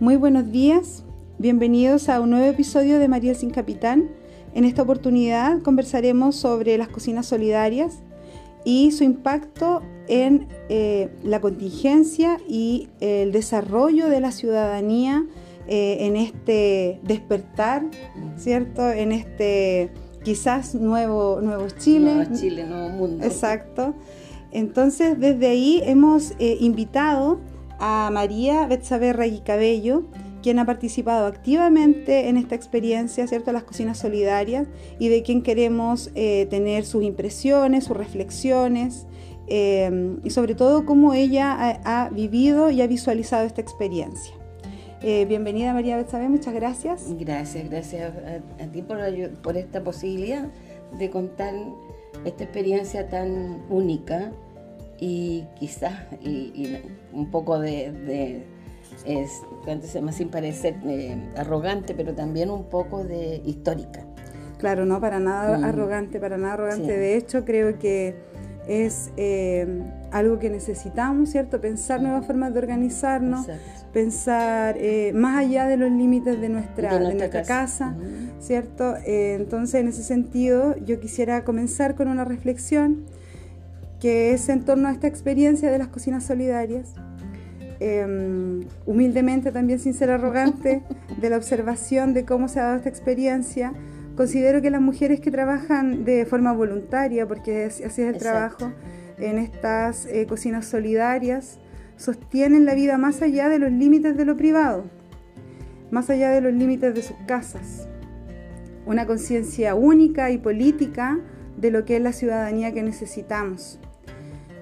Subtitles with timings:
[0.00, 1.02] Muy buenos días,
[1.38, 4.08] bienvenidos a un nuevo episodio de María sin Capitán.
[4.54, 7.98] En esta oportunidad conversaremos sobre las cocinas solidarias
[8.64, 15.26] y su impacto en eh, la contingencia y el desarrollo de la ciudadanía
[15.66, 17.82] eh, en este despertar,
[18.36, 18.88] ¿cierto?
[18.88, 19.90] En este
[20.22, 22.14] quizás nuevo, nuevo Chile.
[22.14, 23.24] Nuevo Chile, nuevo mundo.
[23.24, 23.94] Exacto.
[24.52, 27.40] Entonces, desde ahí hemos eh, invitado
[27.78, 30.04] a María Betsabe y Cabello,
[30.42, 33.52] quien ha participado activamente en esta experiencia, ¿cierto?
[33.52, 34.66] Las cocinas solidarias
[34.98, 39.06] y de quien queremos eh, tener sus impresiones, sus reflexiones
[39.48, 44.34] eh, y sobre todo cómo ella ha, vivido y ha visualizado esta experiencia.
[45.00, 47.04] Eh, bienvenida María Betsabe, muchas gracias.
[47.18, 48.12] Gracias, gracias
[48.58, 48.98] a, ti por,
[49.42, 50.48] por esta posibilidad
[50.98, 51.54] de contar
[52.24, 54.32] esta experiencia tan única
[55.00, 56.76] y quizás y,
[57.12, 58.44] un poco de,
[59.04, 59.30] es,
[60.12, 64.04] sin parecer eh, arrogante, pero también un poco de histórica.
[64.58, 65.64] Claro, no, para nada mm.
[65.64, 66.96] arrogante, para nada arrogante.
[66.96, 68.16] De hecho, creo que
[68.66, 71.60] es eh, algo que necesitamos, ¿cierto?
[71.60, 73.46] Pensar nuevas formas de organizarnos,
[73.92, 77.96] pensar eh, más allá de los límites de nuestra, de nuestra, casa,
[78.40, 78.96] ¿cierto?
[79.06, 83.06] entonces, en ese sentido, yo quisiera comenzar con una reflexión
[84.00, 86.94] que es en torno a esta experiencia de las cocinas solidarias.
[87.80, 90.82] Em, humildemente, también sin ser arrogante,
[91.20, 93.72] de la observación de cómo se ha dado esta experiencia,
[94.16, 98.72] considero que las mujeres que trabajan de forma voluntaria, porque así es el trabajo,
[99.18, 101.58] en estas eh, cocinas solidarias,
[101.96, 104.84] sostienen la vida más allá de los límites de lo privado,
[105.90, 107.88] más allá de los límites de sus casas.
[108.86, 111.18] Una conciencia única y política
[111.56, 113.78] de lo que es la ciudadanía que necesitamos.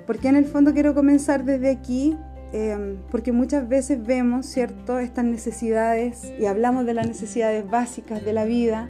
[0.07, 2.17] Porque en el fondo quiero comenzar desde aquí?
[2.53, 8.33] Em, porque muchas veces vemos, ¿cierto?, estas necesidades y hablamos de las necesidades básicas de
[8.33, 8.89] la vida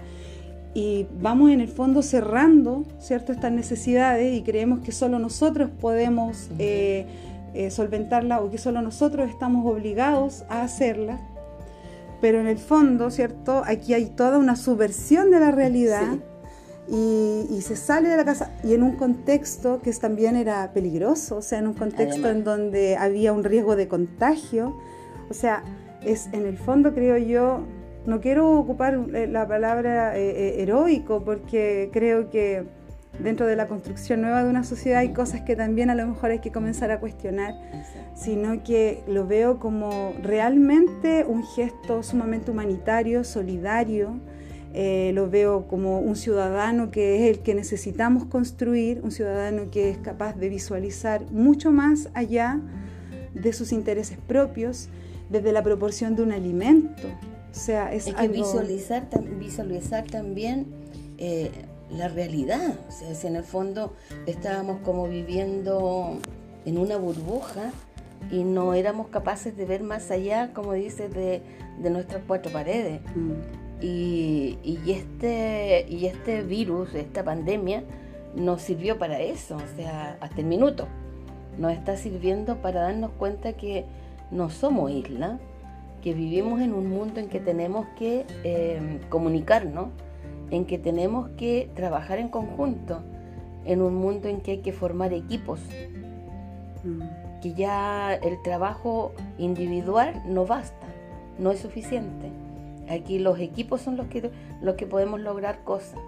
[0.75, 6.51] y vamos en el fondo cerrando, ¿cierto?, estas necesidades y creemos que solo nosotros podemos
[6.59, 7.07] eh,
[7.55, 11.19] eh, solventarlas o que solo nosotros estamos obligados a hacerlas.
[12.21, 16.19] Pero en el fondo, ¿cierto?, aquí hay toda una subversión de la realidad
[16.89, 21.43] y, se sale de la casa y en un contexto que también era peligroso, o
[21.43, 24.77] sea, en un contexto en donde había un riesgo de contagio,
[25.29, 25.65] o sea,
[26.05, 27.65] es en el fondo creo yo,
[28.07, 32.65] no quiero ocupar eh, la palabra eh, eh, heroico porque creo que
[33.19, 36.31] dentro de la construcción nueva de una sociedad hay cosas que también a lo mejor
[36.31, 37.55] hay que comenzar a cuestionar,
[38.15, 44.21] sino que lo veo como realmente un gesto sumamente humanitario, solidario,
[44.79, 49.89] eh, lo veo como un ciudadano que es el que necesitamos construir, un ciudadano que
[49.89, 52.61] es capaz de visualizar mucho más allá
[53.33, 54.91] de sus intereses propios,
[55.31, 57.09] desde la proporción de un alimento.
[57.51, 60.67] O sea, es, que visualizar, visualizar también
[61.17, 61.51] eh,
[61.91, 62.79] la realidad.
[62.87, 63.95] O sea, si en el fondo
[64.27, 66.19] estábamos como viviendo
[66.67, 67.73] en una burbuja
[68.31, 71.41] y no éramos capaces de ver más allá, como dices, de,
[71.79, 73.01] nuestras cuatro paredes.
[73.15, 73.66] Mm.
[73.81, 77.85] Y, este, y este virus, esta pandemia,
[78.35, 80.87] nos sirvió para eso, o sea, hasta el minuto.
[81.59, 83.85] Nos está sirviendo para darnos cuenta que
[84.31, 85.39] no somos isla,
[86.03, 89.89] que vivimos en un mundo en que tenemos que eh, comunicarnos,
[90.51, 93.03] en que tenemos que trabajar en conjunto,
[93.65, 95.61] en un mundo en que hay que formar equipos,
[96.85, 97.41] mm.
[97.43, 100.87] que ya el trabajo individual no basta,
[101.39, 102.31] no es suficiente
[102.89, 104.31] Aquí los equipos son los que,
[104.61, 105.99] los que podemos lograr cosas.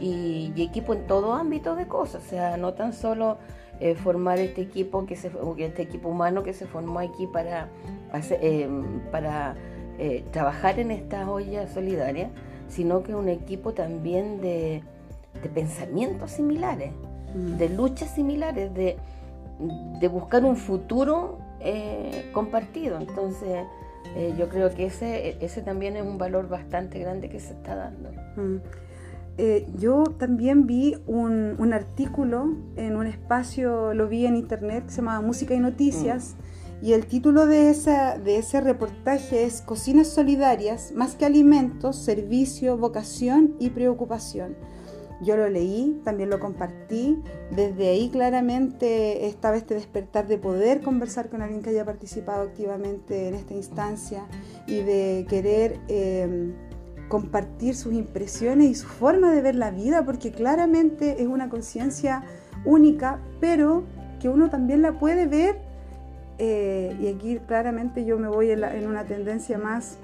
[0.00, 3.38] Y, equipo en todo ámbito de cosas, o sea, no tan solo
[3.80, 7.68] eh, formar este equipo que se, este equipo humano que se formó aquí para,
[8.10, 8.68] para eh,
[9.98, 12.30] eh, trabajar en esta olla solidaria,
[12.68, 14.82] sino que un equipo también de,
[15.54, 16.92] pensamientos similares,
[17.34, 17.56] mm.
[17.56, 18.96] de luchas similares, de,
[20.00, 21.38] de buscar un futuro
[22.34, 22.98] compartido.
[22.98, 23.64] Entonces,
[24.16, 27.74] eh, yo creo que ese, ese también es un valor bastante grande que se está
[27.74, 28.10] dando.
[28.36, 28.60] Mm.
[29.36, 34.90] Eh, yo también vi un, un, artículo en un espacio, lo vi en internet, que
[34.90, 36.36] se llamaba Música y Noticias,
[36.80, 36.84] mm.
[36.86, 42.76] y el título de, esa, de ese reportaje es Cocinas Solidarias, más que alimentos, servicio,
[42.76, 44.54] vocación y preocupación.
[45.24, 47.22] Yo lo leí, también lo compartí.
[47.50, 53.28] Desde ahí claramente estaba este despertar de poder conversar con alguien que haya participado activamente
[53.28, 54.26] en esta instancia
[54.66, 56.52] y de querer em,
[57.08, 62.24] compartir sus impresiones y su forma de ver la vida, porque claramente es una conciencia
[62.64, 63.84] única, pero
[64.20, 65.74] que uno también la puede ver
[66.38, 69.98] eh, y aquí claramente yo me voy en, una tendencia más,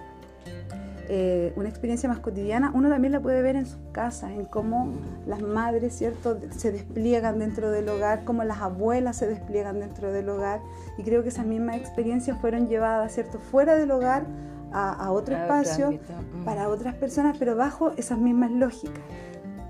[1.13, 4.93] eh, una experiencia más cotidiana, uno también la puede ver en sus casas, en cómo
[5.27, 10.29] las madres, ¿cierto?, se despliegan dentro del hogar, cómo las abuelas se despliegan dentro del
[10.29, 10.61] hogar,
[10.99, 14.25] y creo que esas mismas experiencias fueron llevadas, ¿cierto?, fuera del hogar
[14.73, 16.45] a, otro espacio, mm.
[16.45, 19.03] para otras personas, pero bajo esas mismas lógicas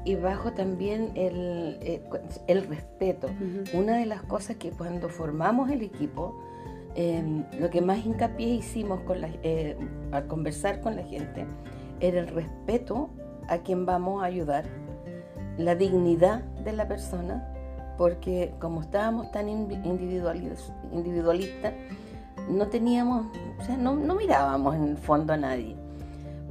[0.04, 2.02] y bajo también el, eh,
[2.48, 3.28] el respeto.
[3.72, 6.38] Una de las cosas que cuando formamos el equipo,
[6.94, 9.76] em, lo que más hincapié hicimos con la, eh,
[10.12, 11.46] al conversar con la gente
[12.00, 13.10] era el respeto
[13.48, 14.64] a quien vamos a ayudar,
[15.58, 17.46] la dignidad de la persona,
[17.98, 21.74] porque como estábamos tan individualistas,
[22.48, 23.26] no teníamos,
[23.60, 25.76] o sea, no, no mirábamos en el fondo a nadie.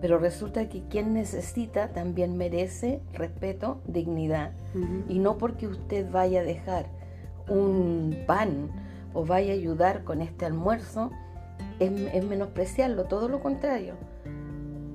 [0.02, 4.52] Pero resulta que quien necesita también merece respeto, dignidad.
[5.10, 6.86] Y no porque usted vaya a dejar
[7.50, 8.70] un pan
[9.14, 11.12] o vaya a ayudar con este almuerzo,
[11.80, 13.96] es, menospreciarlo, todo lo contrario.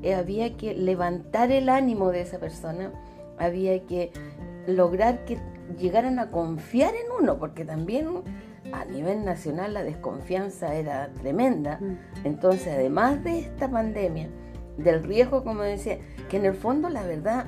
[0.02, 2.92] Eh, había que levantar el ánimo de esa persona,
[3.38, 4.12] había que
[4.66, 5.38] lograr que
[5.78, 8.22] llegaran a confiar en uno, porque también
[8.72, 11.80] a nivel nacional la desconfianza era tremenda.
[12.22, 14.28] Entonces, además de esta pandemia,
[14.76, 17.46] del riesgo, como decía, que en el fondo la verdad,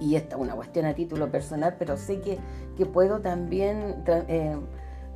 [0.00, 2.38] y esta es una cuestión a título personal, pero sé que,
[2.76, 4.56] que puedo también, eh,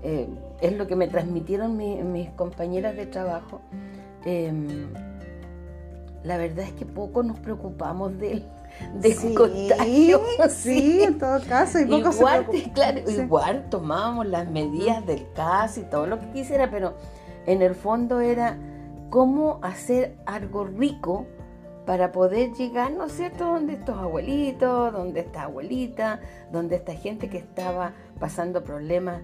[0.03, 0.29] eh,
[0.61, 3.61] es lo que me transmitieron mis compañeras de trabajo,
[4.25, 4.89] em,
[6.23, 8.43] la verdad es que poco nos preocupamos de
[8.95, 10.23] de sí, contagio.
[10.49, 11.79] Sí, en todo caso.
[11.81, 16.95] Y igual, claro, igual tomábamos las medidas del caso y todo lo que quisiera, pero
[17.47, 18.59] en el fondo era
[19.11, 21.27] cómo hacer algo rico
[21.87, 26.21] para poder llegar, ¿no es cierto?, donde estos abuelitos, donde esta abuelita,
[26.53, 29.23] donde esta gente que estaba pasando problemas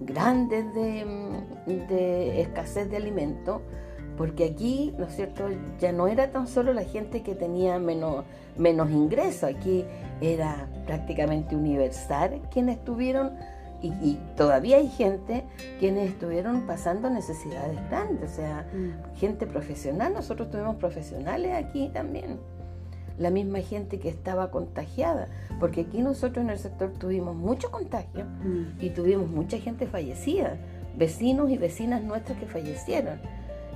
[0.00, 3.62] grandes de, escasez de alimentos,
[4.16, 5.48] porque aquí, ¿no es cierto?,
[5.80, 8.24] ya no era tan solo la gente que tenía menos,
[8.56, 9.84] menos ingresos, aquí
[10.20, 13.32] era prácticamente universal quienes estuvieron
[13.82, 15.44] y, todavía hay gente
[15.78, 19.16] quienes estuvieron pasando necesidades grandes, o sea, mm.
[19.16, 22.38] gente profesional, nosotros tuvimos profesionales aquí también,
[23.18, 25.28] la misma gente que estaba contagiada,
[25.60, 28.80] porque aquí nosotros en el sector tuvimos mucho contagio mm.
[28.84, 30.56] y tuvimos mucha gente fallecida,
[30.96, 33.20] vecinos y vecinas nuestras que fallecieron.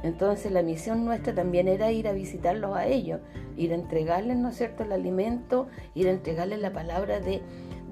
[0.02, 3.20] Entonces la misión nuestra también era ir a visitarlos a ellos,
[3.56, 7.42] ir a entregarles, ¿no es cierto?, el alimento, ir a entregarles la palabra de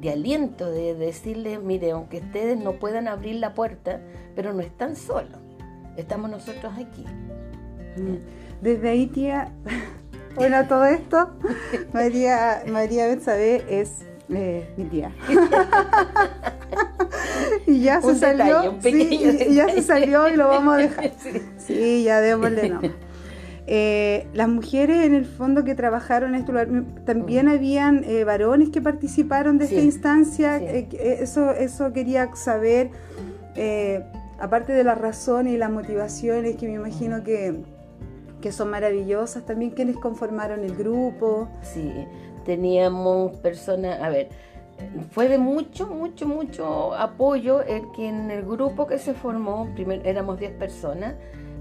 [0.01, 4.01] de aliento, de decirle, mire, aunque ustedes no puedan abrir la puerta,
[4.35, 5.41] pero no están solos,
[5.97, 7.05] estamos nosotros aquí.
[7.97, 8.17] Mm.
[8.63, 9.53] Desde ahí, tía,
[10.37, 11.31] bueno, todo esto,
[11.93, 15.13] María, María Betsabe es eh, mi tía.
[17.67, 21.13] y ya se salió, y ya se salió y lo vamos a dejar.
[21.59, 22.91] Sí, ya démosle nomás.
[23.69, 26.69] Eh, las mujeres en el fondo que trabajaron en este lugar,
[27.05, 32.91] también habían eh, varones que participaron de esta instancia, eso, eso quería saber,
[34.39, 37.65] aparte de las razones y las motivaciones que me imagino que,
[38.41, 41.49] que son maravillosas, también quienes conformaron el grupo.
[41.63, 41.93] Sí,
[42.45, 44.29] teníamos personas, a ver,
[45.11, 50.03] fue de mucho, mucho, mucho apoyo el que en el grupo que se formó, primero
[50.05, 51.15] éramos 10 personas,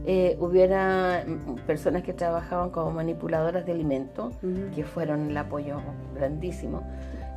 [0.08, 1.26] eh, hubiera
[1.66, 4.36] personas que trabajaban como manipuladoras de alimentos,
[4.76, 5.82] que fueron el apoyo
[6.14, 6.84] grandísimo.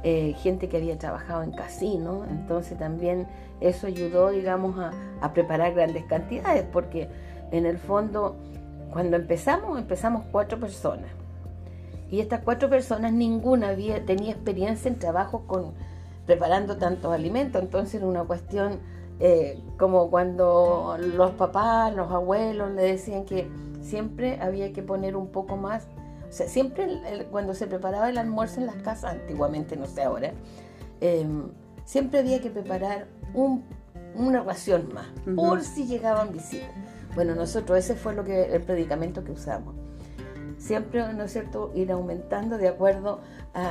[0.05, 3.27] Eh, gente que había trabajado en casino, entonces también
[3.61, 7.09] eso ayudó, digamos, a, preparar grandes cantidades, porque
[7.51, 8.37] en el fondo,
[8.93, 11.11] cuando empezamos, empezamos cuatro personas.
[12.11, 15.73] Y estas cuatro personas, ninguna había, tenía experiencia en trabajo con
[16.27, 18.81] preparando tantos alimentos, entonces era una cuestión
[19.19, 23.49] eh, como cuando los papás, los abuelos le decían que
[23.81, 25.87] siempre había que poner un poco más,
[26.29, 26.87] o sea, siempre
[27.31, 30.33] cuando se preparaba el almuerzo en las casas, antiguamente, no sé ahora,
[31.01, 31.49] em,
[31.85, 33.07] siempre había que preparar
[34.15, 36.69] una ración más, por si llegaban visitas.
[37.15, 39.75] Bueno, nosotros ese fue lo que el predicamento que usamos
[40.59, 43.21] siempre, ¿no es cierto?, ir aumentando de acuerdo
[43.55, 43.69] a,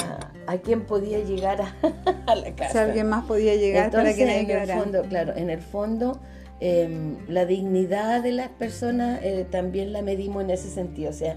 [0.48, 2.72] a quién podía llegar a, la casa.
[2.72, 6.20] Si alguien más podía llegar para que en el fondo, claro, en el fondo
[6.60, 11.36] em, la dignidad de las personas eh, también la medimos en ese sentido, o sea,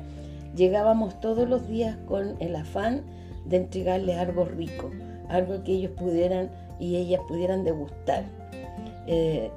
[0.55, 3.03] llegábamos todos los días con el afán
[3.45, 4.91] de entregarles algo rico,
[5.29, 8.25] algo que ellos pudieran y ellas pudieran degustar.
[9.07, 9.51] Eh,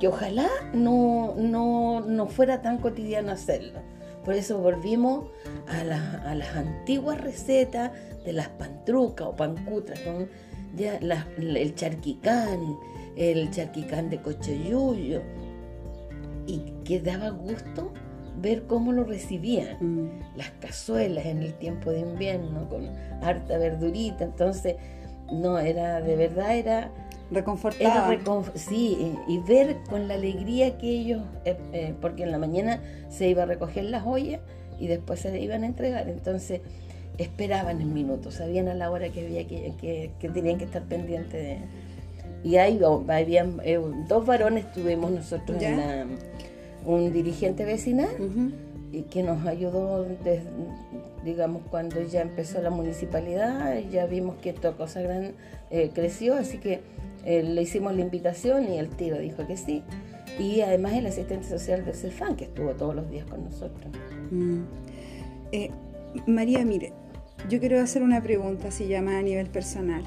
[0.00, 3.80] que ojalá no, no, no fuera tan cotidiano hacerlo
[4.24, 5.24] por eso volvimos
[5.66, 7.90] a, las antiguas recetas
[8.24, 9.98] de las pantrucas o pancutras,
[10.76, 10.98] ya
[11.38, 12.76] el charquicán,
[13.16, 15.22] el charquicán de cochoyuyo,
[16.46, 17.92] y que daba gusto
[18.40, 19.76] ver cómo lo recibían.
[19.80, 20.36] Mm.
[20.36, 22.88] Las cazuelas en el tiempo de invierno con
[23.22, 24.76] harta verdurita, entonces
[25.32, 26.90] no era de verdad era
[27.30, 28.10] reconfortaba.
[28.54, 33.28] sí, y, ver con la alegría que ellos, eh, eh, porque en la mañana se
[33.28, 34.40] iba a recoger las ollas
[34.78, 36.60] y después se iban a entregar, entonces
[37.18, 41.32] esperaban el minuto, sabían a la hora que había que, que, tenían que estar pendientes
[41.32, 41.58] de
[42.42, 46.06] y ahí habían eh, dos varones tuvimos nosotros en la
[46.86, 48.08] un dirigente vecinal
[48.92, 50.06] y que nos ayudó,
[51.24, 55.32] digamos, cuando ya empezó la municipalidad, ya vimos que esta cosa gran,
[55.70, 56.80] eh, creció, así que
[57.24, 59.82] eh, le hicimos la invitación y el tiro dijo que sí.
[60.38, 63.92] Y además el asistente social de CEFAN, que estuvo todos los días con nosotros.
[64.30, 64.60] Mm.
[65.52, 65.70] Eh,
[66.26, 66.92] María, mire,
[67.48, 70.02] yo quiero hacer una pregunta, si llama a nivel personal.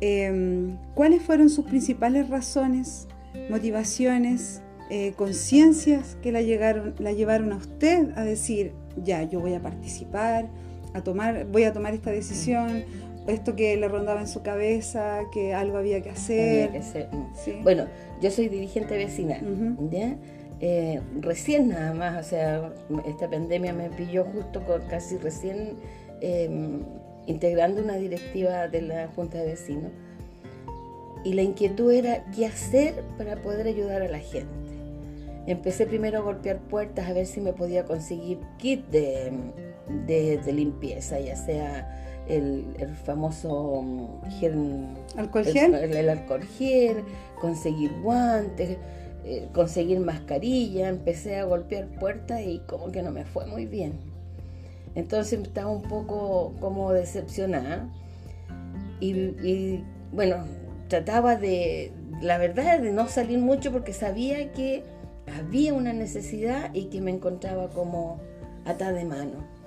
[0.00, 3.08] Em, ¿Cuáles fueron sus principales razones,
[3.50, 9.54] motivaciones eh, conciencias que la, llegaron, la llevaron a usted a decir, ya, yo voy
[9.54, 10.48] a participar,
[10.94, 12.84] a tomar, voy a tomar esta decisión,
[13.28, 16.70] esto que le rondaba en su cabeza, que algo había que hacer.
[17.12, 17.62] Mm.
[17.62, 17.86] Bueno,
[18.20, 19.42] yo soy dirigente vecinal,
[20.60, 22.72] eh, recién nada más, o sea,
[23.06, 25.76] esta pandemia me pilló justo con casi recién
[26.20, 26.80] em,
[27.26, 29.92] integrando una directiva de la Junta de Vecinos.
[31.24, 34.48] Y la inquietud era qué hacer para poder ayudar a la gente.
[35.46, 39.32] Empecé primero a golpear puertas a ver si me podía conseguir kit de,
[40.06, 45.74] de, limpieza, ya sea el, famoso mm, gel, ¿Alcohol gel?
[45.74, 47.04] El, alcohol gel,
[47.40, 48.76] conseguir guantes,
[49.24, 50.88] eh, conseguir mascarilla.
[50.88, 53.94] Empecé a golpear puertas y como que no me fue muy bien.
[54.94, 57.88] Entonces estaba un poco como decepcionada.
[59.00, 60.44] Y, y bueno,
[60.88, 64.82] trataba de, la verdad, de no salir mucho porque sabía que
[65.38, 68.20] había una necesidad y que me encontraba como
[68.64, 69.57] atada de mano.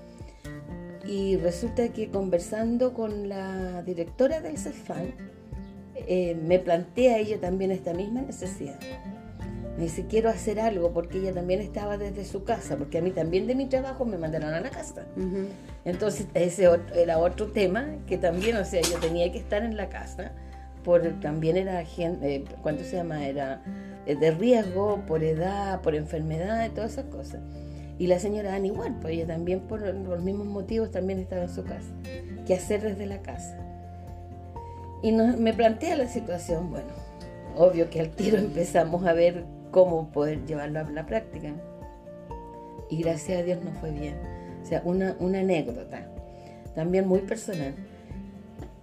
[1.05, 5.13] Y resulta que conversando con la directora del CEFAN,
[5.95, 8.79] eh, me plantea ella también esta misma necesidad.
[9.77, 13.11] Me dice, quiero hacer algo porque ella también estaba desde su casa, porque a mí
[13.11, 15.05] también de mi trabajo me mandaron a la casa.
[15.85, 19.89] Entonces ese era otro tema que también, o sea, yo tenía que estar en la
[19.89, 20.33] casa,
[20.83, 23.25] por también era gente, eh, ¿cuánto se llama?
[23.25, 23.63] Era
[24.05, 27.39] eh, de riesgo por edad, por enfermedad, todas esas cosas.
[27.97, 31.49] Y la señora Ana igual, pues ella también por, los mismos motivos también estaba en
[31.49, 31.93] su casa.
[32.45, 33.57] ¿Qué hacer desde la casa?
[35.03, 36.89] Y me plantea la situación, bueno,
[37.55, 41.53] obvio que al tiro empezamos a ver cómo poder llevarlo a la práctica.
[42.89, 44.15] Y gracias a Dios no fue bien.
[44.61, 46.07] O sea, una, una anécdota,
[46.75, 47.73] también muy personal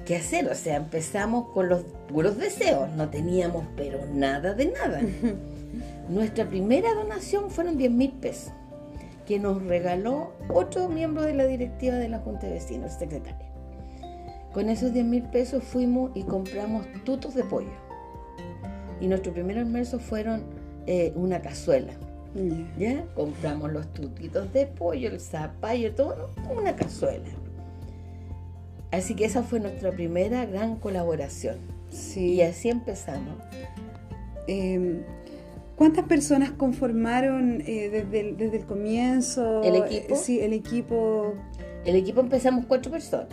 [0.09, 0.49] qué hacer.
[0.49, 5.03] O sea, empezamos con los puros deseos, no teníamos pero nada de nada.
[6.09, 8.53] Nuestra primera donación fueron 10 mil pesos,
[9.29, 13.47] que nos regaló otro miembro de la directiva de la Junta de Vecinos, secretaria.
[14.55, 17.69] Con esos 10 mil pesos fuimos y compramos tutos de pollo.
[19.03, 20.45] Y nuestro primer almuerzo fueron
[20.87, 21.93] eh, una cazuela.
[22.79, 23.05] ¿Ya?
[23.15, 27.29] Compramos los tutitos de pollo, el zapallo, todo, una cazuela.
[28.93, 31.59] Así que esa fue nuestra primera gran colaboración.
[31.91, 32.37] Sí.
[32.37, 33.37] Y así empezamos.
[34.47, 35.03] Em,
[35.79, 39.63] ¿Cuántas personas conformaron eh, desde, el, comienzo?
[39.63, 40.17] ¿El equipo?
[40.17, 41.35] sí, el equipo.
[41.85, 43.29] El equipo empezamos cuatro personas,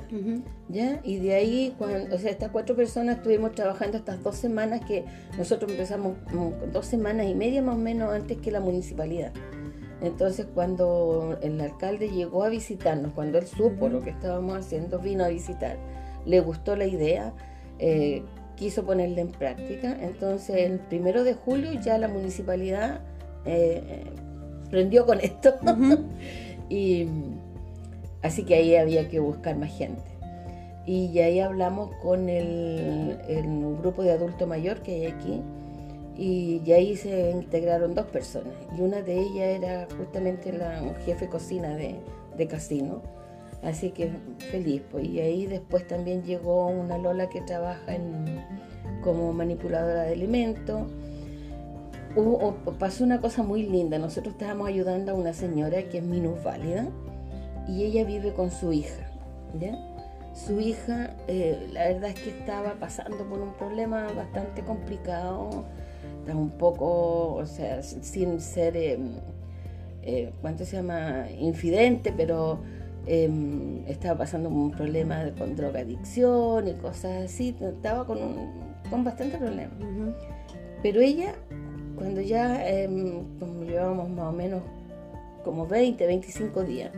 [0.69, 1.01] ¿ya?
[1.03, 5.03] Y de ahí, cuando, o sea, estas cuatro personas estuvimos trabajando estas dos semanas que
[5.37, 6.17] nosotros empezamos
[6.71, 9.33] dos semanas y media más o menos antes que la municipalidad.
[10.01, 15.25] Entonces cuando el alcalde llegó a visitarnos, cuando él supo lo que estábamos haciendo, vino
[15.25, 15.77] a visitar,
[16.25, 17.33] le gustó la idea,
[17.79, 18.23] eh,
[18.55, 19.97] quiso ponerla en práctica.
[20.01, 23.01] Entonces el primero de julio ya la municipalidad
[23.45, 24.03] eh,
[24.69, 25.55] prendió con esto.
[26.69, 27.07] y
[28.21, 30.03] así que ahí había que buscar más gente.
[30.85, 35.41] Y ahí hablamos con el, el grupo de adulto mayor que hay aquí
[36.17, 41.75] y, ahí se integraron dos personas y una de ellas era justamente la jefe cocina
[41.75, 41.95] de,
[42.37, 43.01] de casino
[43.65, 44.11] así que
[44.51, 45.05] feliz pues.
[45.05, 47.97] Y ahí después también llegó una Lola que trabaja
[49.03, 50.83] como manipuladora de alimentos.
[52.79, 53.97] Pasó una cosa muy linda.
[53.99, 56.87] Nosotros estábamos ayudando a una señora que es minusválida
[57.67, 59.11] y ella vive con su hija
[60.35, 65.65] su hija eh, la verdad es que estaba pasando por un problema bastante complicado.
[66.27, 69.11] Un poco, o sea, sin ser, em,
[70.01, 71.27] eh, ¿cuánto se llama?
[71.39, 72.59] Infidente, pero
[73.07, 78.19] em, estaba pasando un problema con drogadicción y cosas así, estaba con,
[78.89, 79.77] con bastante problemas.
[80.81, 81.33] Pero ella
[81.95, 83.23] cuando ya em,
[83.65, 84.61] llevábamos más o menos
[85.43, 86.91] como 20, 25 días,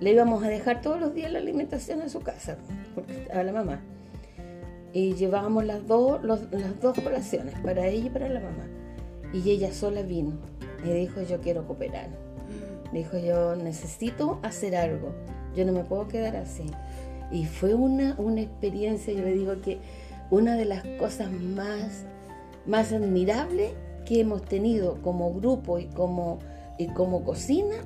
[0.00, 2.56] le íbamos a dejar todos los días la alimentación en su casa,
[2.94, 3.80] porque, a la mamá.
[4.92, 6.40] Y llevábamos las dos, las
[6.80, 8.66] dos colaciones, para ella y para la mamá.
[9.32, 10.32] Y ella sola vino
[10.84, 12.08] y dijo, yo quiero cooperar.
[12.92, 15.12] Dijo, yo necesito hacer algo,
[15.54, 16.70] yo no me puedo quedar así.
[17.30, 19.78] Y fue una, una experiencia, yo le digo que
[20.30, 22.04] una de las cosas más,
[22.66, 23.72] más admirables
[24.06, 26.38] que hemos tenido como grupo y como,
[26.78, 27.76] y como cocina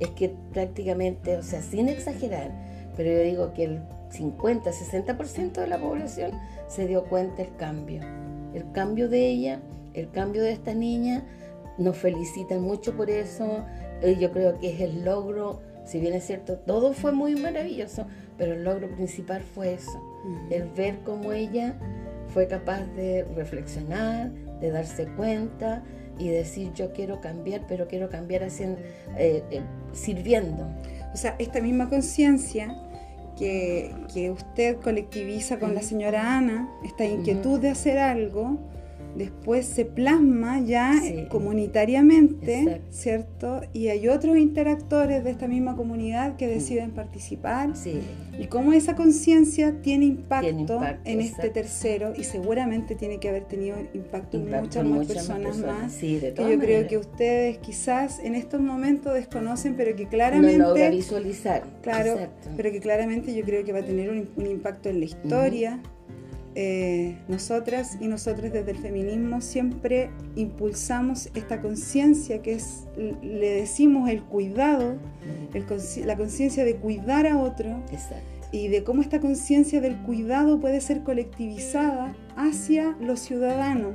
[0.00, 2.50] es que prácticamente, o sea, sin exagerar,
[2.96, 6.32] pero yo digo que el 50, 60% de la población
[6.66, 8.02] se dio cuenta del cambio.
[8.54, 9.60] El cambio de ella,
[9.94, 11.24] el cambio de esta niña,
[11.78, 13.64] nos felicitan mucho por eso.
[14.18, 18.54] Yo creo que es el logro, si bien es cierto, todo fue muy maravilloso, pero
[18.54, 20.00] el logro principal fue eso,
[20.50, 21.74] el ver cómo ella
[22.28, 25.82] fue capaz de reflexionar, de darse cuenta
[26.18, 28.80] y decir yo quiero cambiar, pero quiero cambiar haciendo,
[29.16, 29.62] eh, eh,
[29.92, 30.68] sirviendo.
[31.12, 32.76] O sea, esta misma conciencia
[33.36, 33.94] que,
[34.34, 38.58] usted colectiviza con la señora Ana, esta inquietud de hacer algo,
[39.16, 40.92] después se plasma ya
[41.28, 43.60] comunitariamente, ¿cierto?
[43.72, 46.50] Y hay otros interactores de esta misma comunidad que mm.
[46.50, 47.72] deciden participar.
[48.38, 53.76] Y cómo esa conciencia tiene impacto, en este tercero y seguramente tiene que haber tenido
[53.94, 55.92] impacto, en muchas más personas, más.
[55.92, 60.58] Sí, de yo creo que ustedes quizás en estos momentos desconocen, pero que claramente...
[60.58, 61.64] No logra visualizar.
[61.82, 62.16] Claro,
[62.56, 65.80] pero que claramente yo creo que va a tener un, impacto en la historia.
[66.60, 74.10] Eh, nosotras y nosotros desde el feminismo siempre impulsamos esta conciencia que es, le decimos
[74.10, 74.96] el cuidado,
[76.04, 77.80] la conciencia de cuidar a otro
[78.50, 83.94] y de cómo esta conciencia del cuidado puede ser colectivizada hacia los ciudadanos.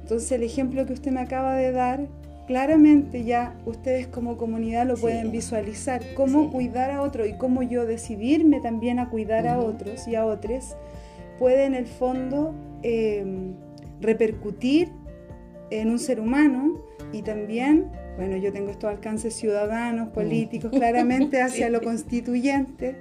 [0.00, 2.08] Entonces el ejemplo que usted me acaba de dar,
[2.46, 7.84] claramente ya ustedes como comunidad lo pueden visualizar, cómo cuidar a otro y cómo yo
[7.84, 10.74] decidirme también a cuidar a otros y a otros
[11.38, 13.54] puede en el fondo em,
[14.00, 14.90] repercutir
[15.70, 16.78] en un ser humano
[17.12, 22.96] y también, bueno, yo tengo estos alcances ciudadanos, políticos, claramente hacia lo constituyente,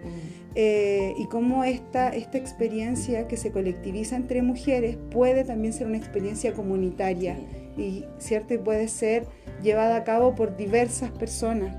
[0.56, 5.98] eh, y cómo esta, esta experiencia que se colectiviza entre mujeres puede también ser una
[5.98, 7.38] experiencia comunitaria
[7.78, 9.28] y cierto y puede ser
[9.62, 11.76] llevada a cabo por diversas personas.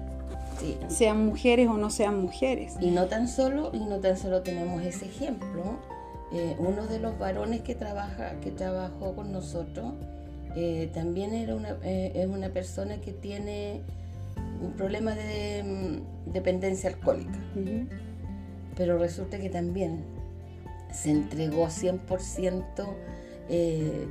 [0.89, 2.75] sean mujeres o no sean mujeres.
[2.81, 5.79] Y no tan solo, y no tan solo tenemos ese ejemplo,
[6.31, 9.95] eh, uno de los varones que trabaja, que trabajó con nosotros,
[10.57, 13.81] eh, también era una, eh, es una persona que tiene
[14.63, 17.39] un problema de mm, dependencia alcohólica.
[18.77, 20.05] Pero resulta que también
[20.93, 22.95] se entregó 100%.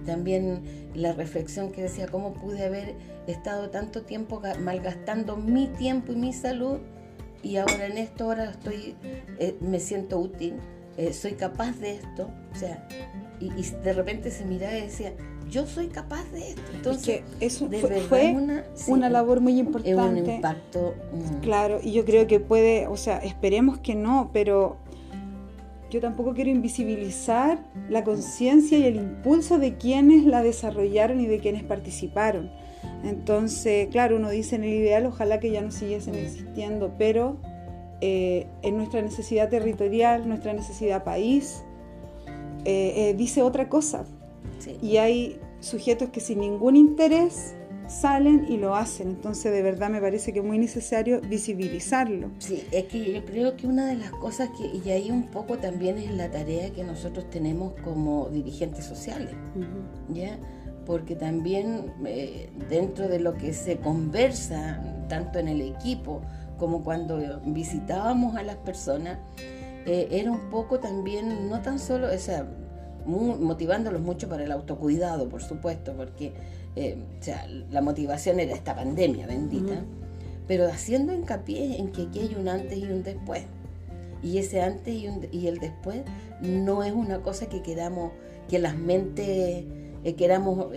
[0.06, 0.64] también
[0.96, 2.96] la reflexión que decía cómo pude haber
[3.28, 6.80] estado tanto tiempo malgastando mi tiempo y mi salud
[7.44, 8.96] y ahora en esto ahora estoy
[9.62, 10.56] me siento útil
[10.98, 12.88] eh, soy capaz de esto, o sea,
[13.40, 15.14] y, de repente se miraba y decía,
[15.50, 16.62] yo soy capaz de esto.
[16.74, 17.70] Entonces, eso
[18.10, 18.36] fue,
[18.88, 20.22] una, labor muy importante.
[20.22, 20.96] un impacto.
[21.14, 21.42] Mm.
[21.42, 24.78] Claro, y yo creo que puede, o sea, esperemos que no, pero
[25.90, 31.40] yo tampoco quiero invisibilizar la conciencia y el impulso de quienes la desarrollaron y de
[31.40, 32.52] quienes participaron.
[33.04, 37.38] Entonces, claro, uno dice en el ideal, ojalá que ya no siguiesen existiendo, pero
[38.00, 41.64] eh, en nuestra necesidad territorial, nuestra necesidad país,
[42.64, 44.06] eh, eh, dice otra cosa.
[44.82, 47.56] Y hay sujetos que sin ningún interés
[47.88, 49.10] salen y lo hacen.
[49.10, 52.30] Entonces, de verdad me parece que es muy necesario visibilizarlo.
[52.38, 55.58] Sí, es que yo creo que una de las cosas que, y ahí un poco
[55.58, 59.34] también es la tarea que nosotros tenemos como dirigentes sociales,
[60.10, 60.38] ¿ya?
[60.86, 61.94] Porque también
[62.70, 66.22] dentro de lo que se conversa, tanto en el equipo
[66.58, 69.20] como cuando visitábamos a las personas,
[69.86, 72.46] eh, era un poco también, no tan solo, o sea,
[73.06, 76.34] motivándolos mucho para el autocuidado, por supuesto, porque
[76.76, 79.84] eh, o sea, la motivación era esta pandemia bendita,
[80.48, 83.44] pero haciendo hincapié en que aquí hay un antes y un después.
[84.22, 86.02] Y ese antes y, y el después
[86.42, 88.12] no es una cosa que queramos,
[88.50, 89.64] que las mentes
[90.04, 90.68] eh, queramos,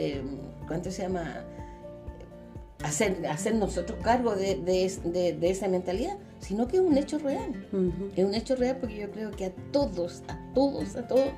[0.68, 1.44] ¿cuánto se llama?
[2.82, 4.84] Hacer, hacer nosotros cargo de,
[5.42, 7.66] esa mentalidad, sino que es un hecho real.
[8.16, 11.28] Es un hecho real porque yo creo que a todos, a todos, a todos,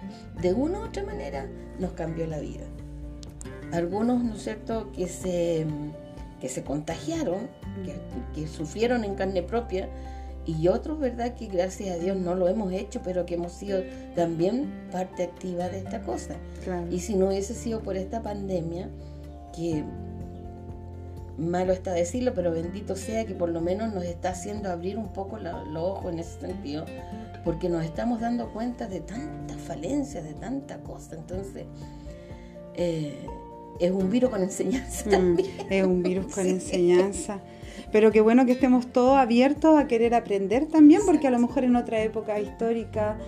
[0.40, 1.46] de una u otra manera
[1.78, 2.64] nos cambió la vida.
[3.72, 5.66] Algunos, ¿no es cierto?, que se,
[6.40, 7.48] que se contagiaron,
[8.35, 9.88] que, sufrieron en carne propia,
[10.44, 13.83] y otros, ¿verdad?, que gracias a Dios no lo hemos hecho, pero que hemos sido
[14.14, 16.35] también parte activa de esta cosa.
[16.90, 18.90] Y si no hubiese sido por esta pandemia,
[19.55, 19.85] que
[21.38, 25.12] malo está decirlo, pero bendito sea que por lo menos nos está haciendo abrir un
[25.12, 26.84] poco los ojos en ese sentido,
[27.44, 31.16] porque nos estamos dando cuenta de tantas falencias, de tanta cosa.
[31.16, 31.66] Entonces,
[32.74, 33.26] eh,
[33.80, 35.50] es un virus con enseñanza mm, también.
[35.70, 37.40] Es un virus con enseñanza.
[37.92, 41.64] Pero qué bueno que estemos todos abiertos a querer aprender también, porque a lo mejor
[41.64, 43.18] en otra época histórica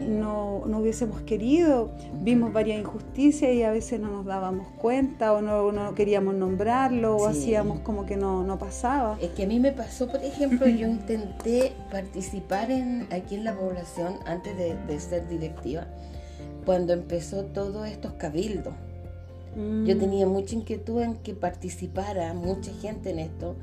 [0.00, 5.40] no, no, hubiésemos querido, vimos varias injusticias y a veces no nos dábamos cuenta o
[5.40, 9.16] no, no queríamos nombrarlo o hacíamos como que no, no pasaba.
[9.22, 13.54] Es que a mí me pasó, por ejemplo, yo intenté participar en, aquí en la
[13.54, 15.86] población antes de, de ser directiva,
[16.66, 18.74] cuando empezó todos estos cabildos.
[19.54, 19.98] Yo mm.
[19.98, 23.56] tenía mucha inquietud en que participara mucha gente en esto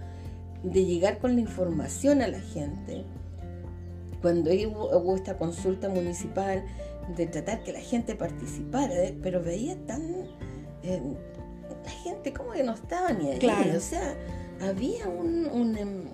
[0.71, 3.03] de llegar con la información a la gente.
[4.21, 6.63] Cuando hubo, esta consulta municipal,
[7.15, 9.17] de tratar que la gente participara, ¿eh?
[9.21, 10.01] pero veía tan...
[10.83, 11.01] Eh,
[11.83, 13.75] la gente como que no estaba ni ahí.
[13.75, 14.15] O sea,
[14.59, 16.05] había un, em,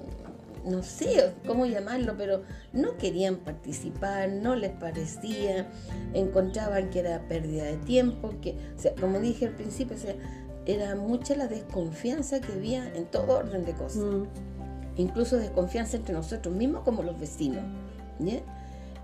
[0.65, 5.69] no sé cómo llamarlo, pero no querían participar, no les parecía,
[6.13, 10.15] encontraban que era pérdida de tiempo, que, o sea, como dije al principio, o sea,
[10.65, 14.03] era mucha la desconfianza que había en todo orden de cosas.
[14.03, 14.23] Mm.
[14.97, 17.63] Incluso desconfianza entre nosotros mismos como los vecinos.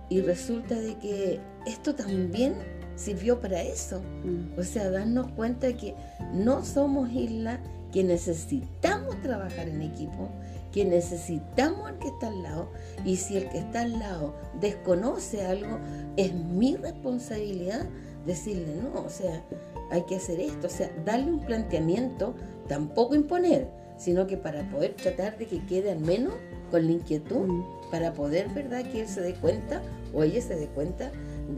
[0.10, 2.56] Y resulta de que esto también
[2.96, 4.02] sirvió para eso.
[4.24, 4.60] Mm.
[4.60, 5.96] O sea, darnos cuenta de que
[6.34, 7.60] no somos isla,
[7.92, 10.30] que necesitamos trabajar en equipo,
[10.72, 12.72] que necesitamos al que está al lado.
[13.06, 15.80] Y si el que está al lado desconoce algo,
[16.16, 17.88] es mi responsabilidad
[18.26, 19.44] decirle, no, o sea,
[19.90, 22.36] hay que hacer esto, o sea, darle un planteamiento,
[22.68, 26.34] tampoco imponer, sino que para poder tratar de que quede al menos
[26.72, 27.64] con la inquietud, mm.
[27.92, 29.82] para poder, ¿verdad?, que él se dé cuenta
[30.14, 31.12] o ella se dé cuenta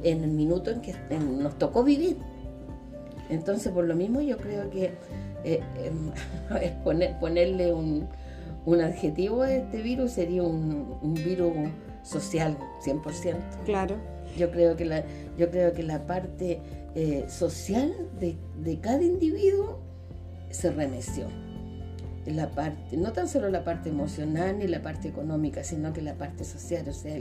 [0.03, 2.17] en el minuto en que nos tocó vivir.
[3.29, 4.91] Entonces, por lo mismo, yo creo que
[5.43, 6.11] eh, em,
[6.83, 8.07] poner, ponerle un,
[8.81, 11.53] adjetivo a este virus sería un, virus
[12.03, 13.35] social, 100%.
[13.65, 13.95] Claro.
[14.37, 15.03] Yo creo que la,
[15.37, 16.59] yo creo que la parte
[16.95, 19.79] eh, social de, cada individuo
[20.49, 21.27] se remeció.
[22.25, 26.15] La parte, no tan solo la parte emocional ni la parte económica, sino que la
[26.15, 26.87] parte social.
[26.87, 27.17] O sea,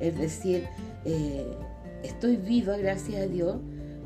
[0.00, 0.66] es decir,
[1.04, 1.46] eh,
[2.02, 3.56] estoy viva, gracias a Dios,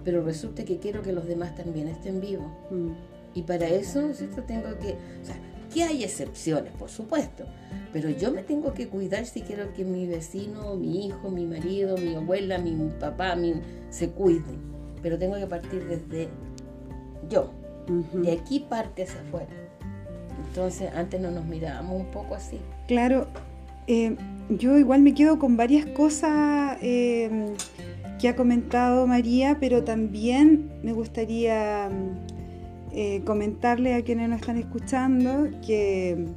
[0.04, 2.50] pero resulta que quiero que los demás también estén vivos.
[2.70, 2.90] Mm.
[3.34, 5.36] Y para eso, ¿no Tengo que, o sea,
[5.72, 7.44] que hay excepciones, por supuesto,
[7.92, 11.96] pero yo me tengo que cuidar si quiero que mi vecino, mi hijo, mi marido,
[11.96, 13.54] mi abuela, mi papá, mi,
[13.90, 14.73] se cuiden
[15.04, 16.28] pero tengo que partir desde
[17.28, 17.52] yo.
[18.14, 19.52] De aquí parte hacia afuera.
[20.48, 22.58] Entonces, antes no nos mirábamos un poco así.
[22.88, 23.26] Claro,
[23.86, 24.16] eh,
[24.48, 27.54] yo igual me quedo con varias cosas eh,
[28.18, 31.90] que ha comentado María, pero también me gustaría
[32.92, 36.28] eh, comentarle a quienes nos están escuchando que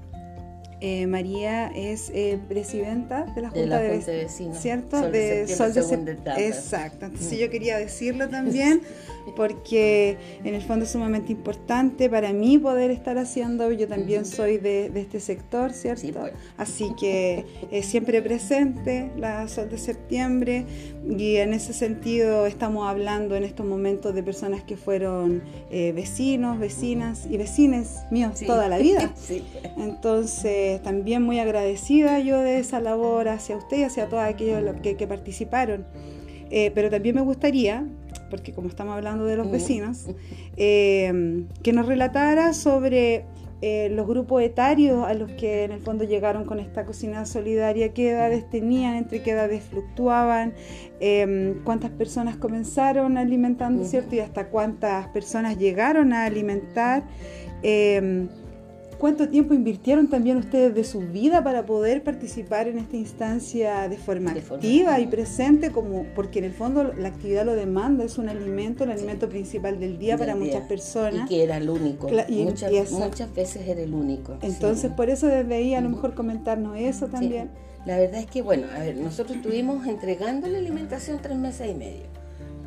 [0.79, 5.09] eh, María es eh, presidenta de la Junta de, Vecinos, ¿cierto?
[5.09, 7.07] de, Sol de Exacto.
[7.07, 7.41] Entonces mm.
[7.41, 8.81] yo quería decirlo también
[9.35, 14.57] porque en el fondo es sumamente importante para mí poder estar haciendo, yo también soy
[14.57, 16.19] de, este sector, ¿cierto?
[16.19, 16.33] Pues.
[16.57, 20.65] Así que eh, siempre presente la Sol de Septiembre
[21.09, 27.25] y en ese sentido estamos hablando en estos momentos de personas que fueron vecinos, vecinas
[27.29, 29.11] y vecines míos toda la vida.
[29.27, 29.41] Pues.
[29.77, 35.07] Entonces también muy agradecida yo de esa labor hacia usted y hacia todos aquellos que,
[35.07, 35.85] participaron.
[36.49, 37.85] Eh, pero también me gustaría,
[38.29, 40.07] porque como estamos hablando de los vecinos,
[40.55, 43.25] eh, que nos relatara sobre
[43.61, 47.93] eh, los grupos etarios a los que en el fondo llegaron con esta cocina solidaria,
[47.93, 50.53] qué edades tenían, entre qué edades fluctuaban,
[51.63, 54.15] cuántas personas comenzaron alimentando, ¿cierto?
[54.15, 57.03] Y hasta cuántas personas llegaron a alimentar.
[58.97, 63.97] ¿Cuánto tiempo invirtieron también ustedes de su vida para poder participar en esta instancia de
[63.97, 65.71] forma activa y presente?
[65.71, 69.79] como Porque en el fondo la actividad lo demanda, es un alimento, el alimento principal
[69.79, 71.25] del día para muchas personas.
[71.25, 72.09] Y que era el único.
[72.27, 74.37] y muchas, muchas, veces era el único.
[74.41, 77.51] Entonces, por eso desde ahí a lo mejor comentarnos eso también.
[77.85, 81.73] La verdad es que, bueno, a ver, nosotros estuvimos entregando la alimentación tres meses y
[81.73, 82.03] medio,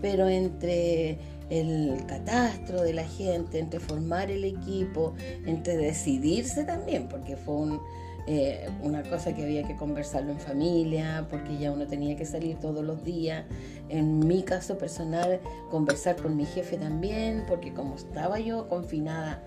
[0.00, 1.18] pero entre
[1.50, 7.78] el catastro de la gente, entre formar el equipo, entre decidirse también, porque fue
[8.26, 12.56] eh, una cosa que había que conversarlo en familia, porque ya uno tenía que salir
[12.58, 13.44] todos los días.
[13.88, 19.42] En mi caso personal, conversar con mi jefe también, porque como estaba yo confinada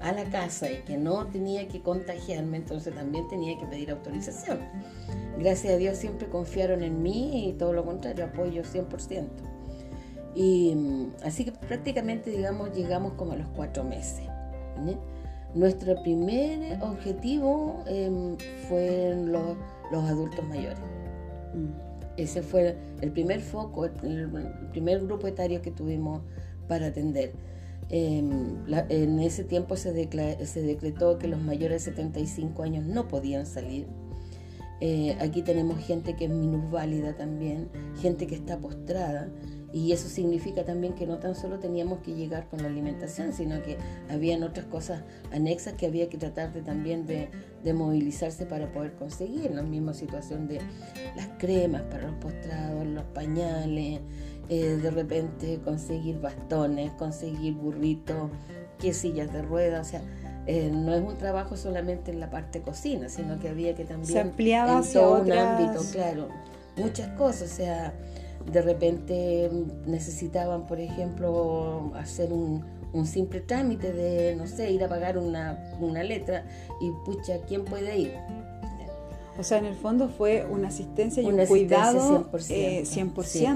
[0.00, 4.58] a la casa y que no tenía que contagiarme, entonces también tenía que pedir autorización.
[5.38, 9.55] Gracias a Dios siempre confiaron en mí y todo lo contrario, apoyo 100%.
[10.36, 14.28] Y mm, así que prácticamente, digamos, llegamos como a los cuatro meses.
[15.54, 18.36] Nuestro primer objetivo eh,
[18.68, 19.56] fueron los,
[19.90, 20.78] los, adultos mayores.
[21.54, 21.86] Mm.
[22.18, 23.92] Ese fue el primer foco, el,
[24.72, 26.22] primer grupo etario que tuvimos
[26.68, 27.32] para atender.
[27.88, 28.56] Em,
[28.88, 29.92] en ese tiempo se,
[30.44, 33.86] se, decretó que los mayores de 75 años no podían salir.
[34.80, 37.68] Eh, aquí tenemos gente que es minusválida también,
[38.02, 39.30] gente que está postrada.
[39.76, 43.62] Y eso significa también que no tan solo teníamos que llegar con la alimentación, sino
[43.62, 43.76] que
[44.08, 47.28] habían otras cosas anexas que había que tratar de también de,
[47.74, 49.50] movilizarse para poder conseguir.
[49.50, 50.60] La misma situación de
[51.14, 54.00] las cremas para los postrados, los pañales,
[54.48, 58.30] eh, de repente conseguir bastones, conseguir burritos,
[58.78, 60.00] que sillas de ruedas, o sea,
[60.46, 64.10] eh, no es un trabajo solamente en la parte cocina, sino que había que también
[64.10, 66.28] se ampliaba en todo un ámbito, claro,
[66.78, 67.92] muchas cosas, o sea,
[68.50, 69.50] de repente
[69.86, 72.64] necesitaban, por ejemplo, hacer un,
[73.04, 75.58] simple trámite de, no sé, ir a pagar una,
[76.02, 76.46] letra
[76.80, 78.14] y pucha, ¿quién puede ir?
[79.38, 82.86] O sea, en el fondo fue una asistencia y un cuidado 100%.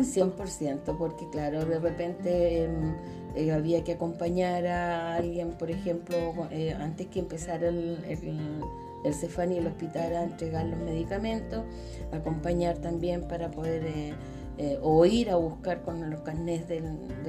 [0.05, 0.99] 100%.
[0.99, 2.95] porque claro, de repente em,
[3.35, 6.19] eh, había que acompañar a alguien, por ejemplo,
[6.51, 8.61] eh, antes que empezara el, el,
[9.05, 11.65] el Cefán y el hospital a entregar los medicamentos,
[12.13, 14.15] acompañar también para poder...
[14.63, 16.83] Eh, o ir a buscar con los carnés de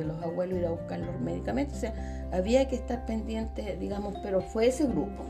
[0.06, 1.78] los abuelos, ir a buscar los medicamentos.
[1.78, 5.24] O sea, había que estar pendiente, digamos, pero fue ese grupo.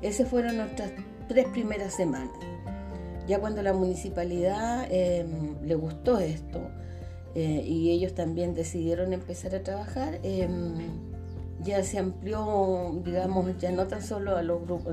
[0.00, 0.90] Esas fueron nuestras
[1.28, 2.32] tres primeras semanas.
[3.28, 6.60] Ya cuando la municipalidad em, le gustó esto
[7.36, 10.74] eh, y ellos también decidieron empezar a trabajar, em,
[11.62, 14.92] ya se amplió, digamos, ya no tan solo a los grupos,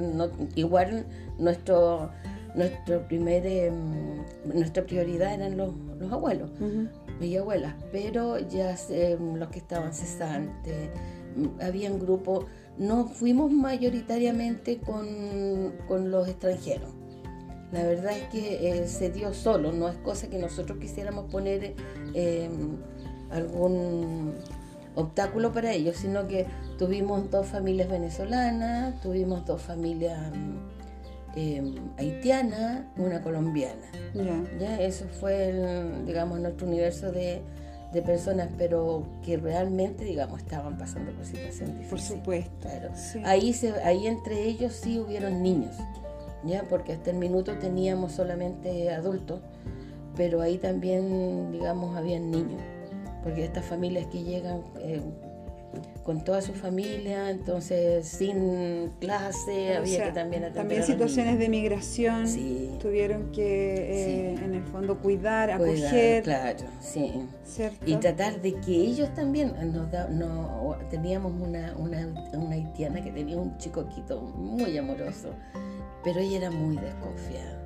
[0.53, 1.07] igual
[1.39, 2.11] nuestro
[2.55, 6.49] nuestro primer, em, nuestra prioridad eran los, los abuelos
[7.21, 10.89] y abuelas, pero ya em, los que estaban cesantes,
[11.35, 12.45] mm, habían grupos,
[12.77, 16.89] no fuimos mayoritariamente con, con los extranjeros.
[17.71, 21.75] La verdad es que eh, se dio solo, no es cosa que nosotros quisiéramos poner
[22.15, 22.77] em,
[23.29, 24.33] algún
[24.95, 26.47] obstáculo para ellos, sino que
[26.79, 30.31] tuvimos dos familias venezolanas, tuvimos dos familias
[31.35, 33.85] Em, haitiana, una colombiana.
[34.59, 34.81] ¿ya?
[34.81, 35.53] Eso fue,
[36.05, 37.41] digamos, nuestro universo de,
[38.05, 41.89] personas, pero que realmente, digamos, estaban pasando por situaciones difíciles.
[41.89, 42.67] Por supuesto.
[43.23, 45.75] Ahí, se, ahí entre ellos sí hubieron niños,
[46.43, 46.63] ¿ya?
[46.69, 49.41] Porque hasta el minuto teníamos solamente adultos,
[50.15, 52.61] pero ahí también, digamos, habían niños.
[53.23, 54.61] Porque estas familias que llegan...
[54.79, 55.01] Eh,
[56.09, 62.25] con toda su familia, entonces sin clase, había que también atender También situaciones de migración,
[62.79, 66.23] tuvieron que eh, en el fondo cuidar, acoger.
[66.23, 67.13] claro, sí.
[67.85, 73.11] Y tratar de que ellos también nos da, no, teníamos una, una, una haitiana que
[73.11, 75.29] tenía un chicoquito muy amoroso,
[76.03, 77.61] pero ella era muy desconfiada,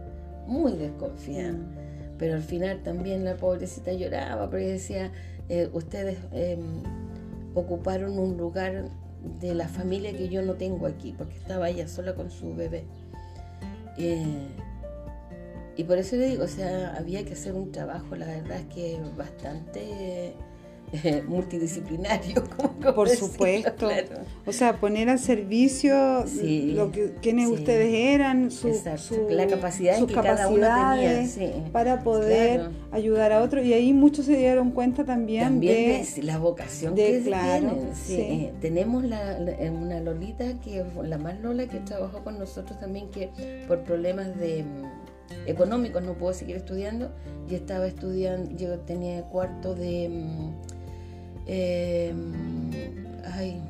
[0.47, 1.53] muy desconfiada.
[1.53, 2.17] Mm.
[2.17, 5.13] Pero al final también la pobrecita lloraba porque decía,
[5.47, 6.17] eh, ustedes...
[6.33, 6.57] Eh,
[7.53, 8.89] ocuparon un lugar
[9.39, 12.85] de la familia que yo no tengo aquí, porque estaba ella sola con su bebé.
[13.97, 14.47] Eh,
[15.75, 18.65] y por eso le digo, o sea, había que hacer un trabajo, la verdad es
[18.67, 20.33] que bastante
[21.27, 22.43] multidisciplinario.
[22.57, 23.89] Como Por supuesto.
[24.45, 28.69] O sea, poner al servicio lo que quienes ustedes eran, su,
[29.29, 33.65] la capacidad sus que capacidades cada tenía, para poder ayudar a otros.
[33.65, 37.89] Y ahí muchos se dieron cuenta también, de, la vocación que tienen.
[38.09, 39.37] Eh, tenemos la,
[39.71, 43.29] una Lolita, que la más Lola, que trabajó con nosotros también, que
[43.67, 47.11] por problemas de mm, económicos no pudo seguir estudiando
[47.49, 50.72] y estaba estudiando, yo tenía cuarto de mm,
[51.47, 52.13] eh,
[53.33, 53.61] ay,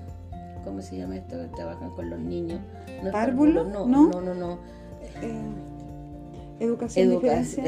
[0.64, 1.38] ¿cómo se llama esto?
[1.56, 2.60] Trabajan con los niños.
[3.04, 3.64] No ¿Párvulo?
[3.64, 4.60] No, no, no, no.
[5.22, 5.42] Eh,
[6.60, 7.68] educación diferencial.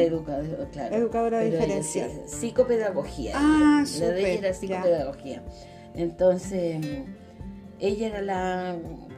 [0.92, 2.12] Educadora diferencial.
[2.28, 3.34] psicopedagogía.
[3.36, 5.44] Ah, La de ella era psicopedagogía.
[5.94, 6.86] Entonces,
[7.80, 8.76] ella era la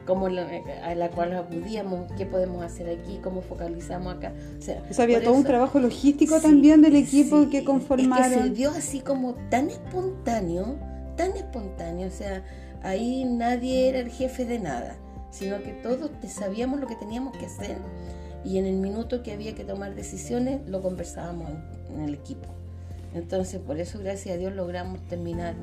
[0.08, 4.32] como a la cual acudíamos, qué podemos hacer aquí, cómo focalizamos acá.
[4.58, 8.32] O sea, había todo un trabajo logístico también del equipo que conformaron.
[8.32, 10.76] Es que se dio así como tan espontáneo,
[11.14, 12.42] tan espontáneo, o sea,
[12.82, 14.96] ahí nadie era el jefe de nada,
[15.30, 17.76] sino que todos sabíamos lo que teníamos que hacer
[18.46, 21.50] y en el minuto que había que tomar decisiones lo conversábamos
[21.94, 22.48] en el equipo.
[23.14, 25.54] Entonces, por eso, gracias a Dios, logramos terminar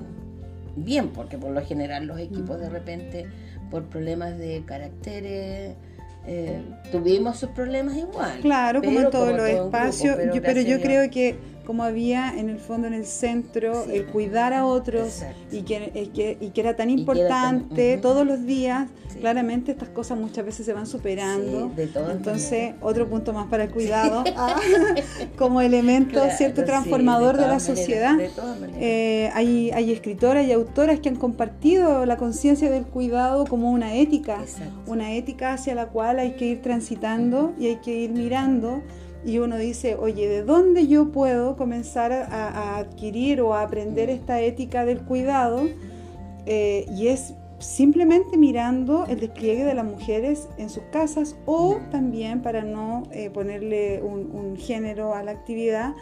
[0.75, 3.25] bien, porque por lo general los equipos de repente
[3.69, 5.75] por problemas de caracteres.
[6.27, 6.59] Eh,
[6.91, 8.39] tuvimos sus problemas igual.
[8.41, 12.87] Claro, como en todos los espacios, pero, yo, creo que como había en el fondo
[12.87, 15.91] en el centro el cuidar a otros y que,
[16.39, 18.89] y que, era tan importante todos los días.
[19.19, 21.71] Claramente estas cosas muchas veces se van superando.
[22.11, 24.59] Entonces, otro punto más para el cuidado ah,
[25.37, 28.15] como elemento cierto transformador de, la sociedad.
[28.77, 33.95] Eh, hay, hay escritoras y autoras que han compartido la conciencia del cuidado como una
[33.95, 34.39] ética,
[34.85, 38.81] una ética hacia la cual hay que ir transitando y hay que ir mirando
[39.25, 44.39] y uno dice, oye, ¿de dónde yo puedo comenzar a, adquirir o a aprender esta
[44.39, 45.67] ética del cuidado?
[46.45, 52.43] Eh, y es simplemente mirando el despliegue de las mujeres en sus casas o también
[52.43, 55.95] para no eh, ponerle un, género a la actividad,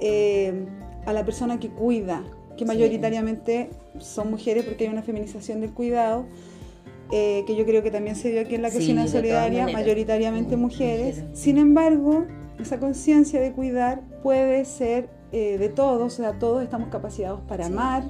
[0.00, 0.66] eh,
[1.04, 2.22] a la persona que cuida,
[2.56, 6.26] que mayoritariamente son mujeres porque hay una feminización del cuidado.
[7.10, 11.24] que yo creo que también se dio aquí en la cocina solidaria, mayoritariamente mujeres.
[11.32, 12.26] Sin embargo,
[12.58, 17.66] esa conciencia de cuidar puede ser eh, de todos, o sea, todos estamos capacitados para
[17.66, 18.02] amar,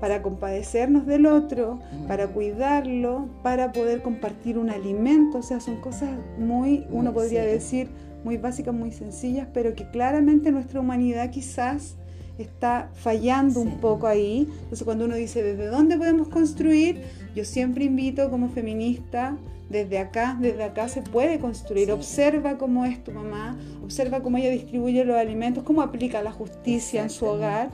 [0.00, 6.10] para compadecernos del otro, para cuidarlo, para poder compartir un alimento, o sea, son cosas
[6.38, 7.88] muy, uno podría decir,
[8.22, 11.96] muy básicas, muy sencillas, pero que claramente nuestra humanidad quizás
[12.36, 14.46] está fallando un poco ahí.
[14.62, 17.02] Entonces cuando uno dice, ¿desde dónde podemos construir?
[17.34, 19.36] Yo siempre invito como feminista
[19.68, 21.90] desde acá, desde acá se puede construir.
[21.92, 27.02] Observa cómo es tu mamá, observa cómo ella distribuye los alimentos, cómo aplica la justicia
[27.02, 27.70] en su hogar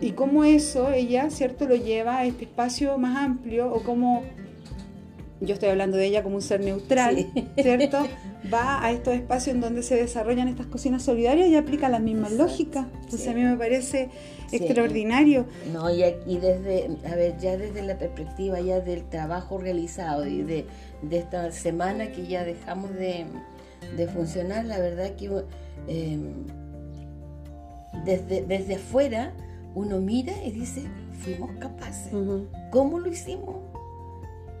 [0.00, 4.22] y cómo eso ella, ¿cierto?, lo lleva a este espacio más amplio o cómo,
[5.40, 8.06] yo estoy hablando de ella como un ser neutral, ¿cierto?
[8.52, 12.32] Va a estos espacios en donde se desarrollan estas cocinas solidarias y aplica las mismas
[12.32, 12.86] lógicas.
[13.02, 14.10] Entonces a mí me parece
[14.52, 15.44] extraordinario.
[15.72, 20.42] No, y, y desde, a ver, ya desde la perspectiva ya del trabajo realizado y
[20.42, 20.66] de
[21.02, 23.26] de esta semana que ya dejamos de,
[24.12, 25.30] funcionar, la verdad que
[25.86, 26.44] em,
[28.04, 29.32] desde, desde afuera
[29.74, 30.82] uno mira y dice,
[31.20, 32.12] fuimos capaces.
[32.70, 33.56] ¿Cómo lo hicimos?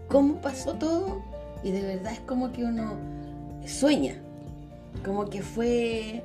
[0.08, 1.22] ¿Cómo pasó todo?
[1.62, 2.94] Y de verdad es como que uno
[3.66, 4.14] sueña,
[5.04, 6.22] como que fue,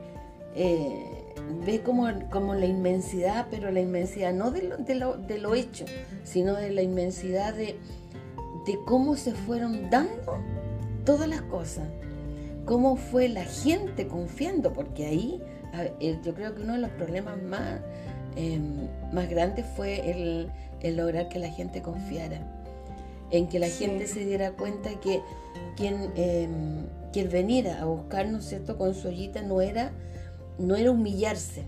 [0.56, 1.34] eh,
[1.66, 5.86] ve como, como, la inmensidad, pero la inmensidad no de lo, hecho,
[6.24, 7.78] sino de la inmensidad de
[8.86, 10.38] cómo se fueron dando
[11.06, 11.88] todas las cosas,
[12.66, 15.42] cómo fue la gente confiando, porque ahí
[16.24, 17.80] yo creo que uno de los problemas más,
[18.36, 20.52] em, más grandes fue el,
[20.96, 22.42] lograr que la gente confiara,
[23.34, 25.22] en que la gente se diera cuenta que
[25.76, 26.48] quien, eh,
[27.12, 28.78] quien veniera a buscarnos ¿cierto?
[28.78, 29.92] con su ollita no era,
[30.60, 31.64] no era humillarse,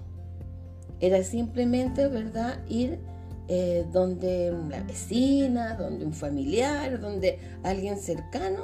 [0.99, 2.99] era simplemente, ¿verdad?, ir
[3.47, 8.61] eh, donde una vecina, donde un familiar, donde alguien cercano,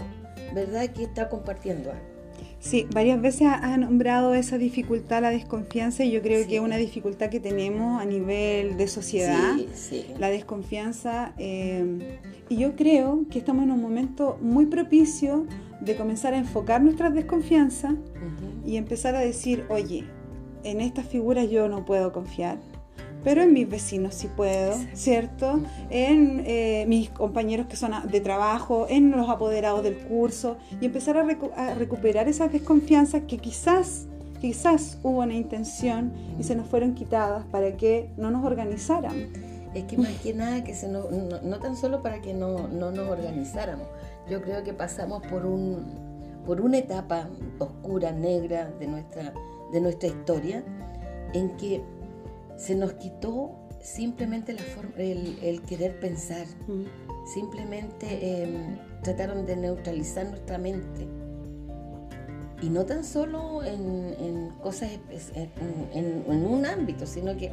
[0.54, 0.88] ¿verdad?
[0.90, 2.12] Que está compartiendo algo.
[2.60, 6.78] Sí, varias veces ha nombrado esa dificultad, la desconfianza, y yo creo que es una
[6.78, 9.56] dificultad que tenemos a nivel de sociedad,
[10.20, 11.34] la desconfianza.
[11.40, 12.20] Eh,
[12.52, 15.46] y yo creo que estamos en un momento muy propicio
[15.80, 17.94] de comenzar a enfocar nuestras desconfianzas
[18.66, 20.04] y empezar a decir, oye,
[20.66, 22.58] en estas figuras yo no puedo confiar,
[23.24, 25.62] pero en mis vecinos sí puedo, ¿cierto?
[25.90, 31.16] En eh, mis compañeros que son de trabajo, en los apoderados del curso y empezar
[31.16, 34.08] a, recuperar esas desconfianzas que quizás,
[34.42, 39.51] quizás hubo una intención y se nos fueron quitadas para que no nos organizaran.
[39.74, 42.92] Es que más que nada, que se no, no, tan solo para que no, no
[42.92, 43.88] nos organizáramos,
[44.30, 47.30] yo creo que pasamos por, un, por una etapa
[47.60, 49.34] oscura, negra de nuestra,
[49.72, 50.64] de nuestra historia,
[51.34, 51.82] en que
[52.58, 56.46] se nos quitó simplemente la forma, el, querer pensar.
[56.68, 56.84] Mm.
[57.34, 61.08] Simplemente em, trataron de neutralizar nuestra mente.
[62.62, 64.92] Y no tan solo en, cosas,
[65.94, 67.52] en, un ámbito, sino que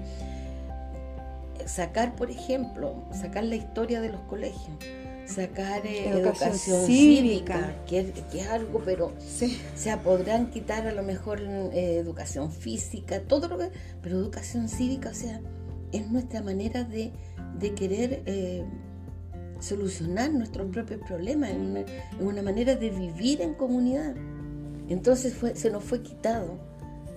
[1.67, 4.77] sacar, por ejemplo, sacar la historia de los colegios,
[5.27, 11.41] sacar eh, educación, cívica, que, es, algo, pero o sea, podrán quitar a lo mejor
[11.41, 13.71] eh, educación física, todo lo que,
[14.03, 15.41] pero educación cívica, o sea,
[15.93, 17.13] es nuestra manera de,
[17.75, 18.65] querer eh,
[19.61, 21.87] solucionar nuestros propios problemas, es
[22.21, 24.15] una, manera de vivir en comunidad.
[24.89, 26.59] Entonces fue, se nos fue quitado,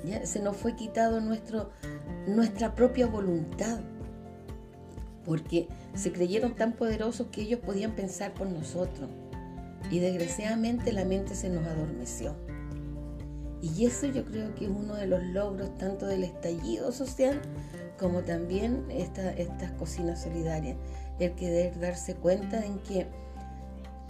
[0.04, 0.26] ¿ya?
[0.26, 1.70] se nos fue quitado nuestro,
[2.28, 3.80] nuestra propia voluntad
[5.26, 9.10] porque se creyeron tan poderosos que ellos podían pensar por nosotros.
[9.90, 12.36] Y desgraciadamente la mente se nos adormeció.
[13.62, 17.42] Y eso yo creo que es uno de los logros tanto del estallido social
[18.00, 20.78] como también esta, estas cocinas solidarias.
[21.20, 23.06] El querer darse cuenta en que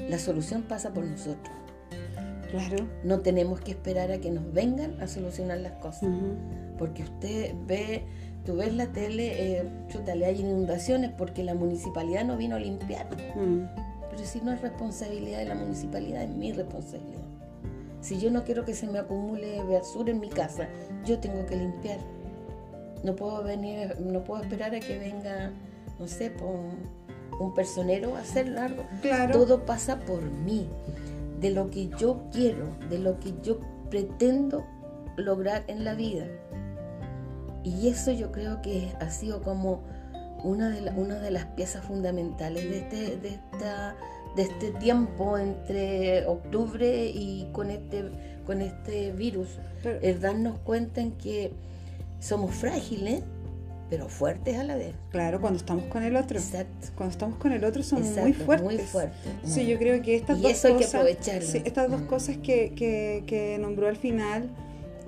[0.09, 1.53] la solución pasa por nosotros.
[2.51, 2.87] Claro.
[3.03, 6.09] No tenemos que esperar a que nos vengan a solucionar las cosas.
[6.77, 8.05] Porque usted ve,
[8.45, 12.59] tú ves la tele, eh, chuta, le hay inundaciones porque la municipalidad no vino a
[12.59, 13.07] limpiar.
[13.35, 13.65] Mm.
[14.09, 17.21] Pero si no es responsabilidad de la municipalidad, es mi responsabilidad.
[18.01, 20.67] Si yo no quiero que se me acumule basura en mi casa,
[21.05, 21.99] yo tengo que limpiar.
[23.03, 25.51] No puedo venir, no puedo esperar a que venga,
[25.99, 28.53] no sé, un, personero a hacer.
[29.01, 29.33] Claro.
[29.33, 30.67] Todo pasa por mí,
[31.39, 34.65] de lo que yo quiero, de lo que yo pretendo
[35.15, 36.25] lograr en la vida.
[37.63, 39.81] Y eso yo creo que ha sido como
[40.43, 43.95] una de, una de las piezas fundamentales de, este, de esta
[44.35, 48.09] de este tiempo entre octubre y con este,
[48.45, 49.49] con este virus.
[50.01, 51.51] es darnos cuenta en que
[52.19, 53.23] somos frágiles,
[53.89, 54.95] pero fuertes a la vez.
[55.09, 56.39] Claro, cuando estamos con el otro.
[56.39, 56.87] Exacto.
[56.95, 58.65] Cuando estamos con el otro somos muy fuertes.
[58.65, 59.19] Muy fuertes.
[59.43, 61.05] Sí, yo creo que estas dos cosas.
[61.53, 64.49] estas dos cosas que, que, que nombró al final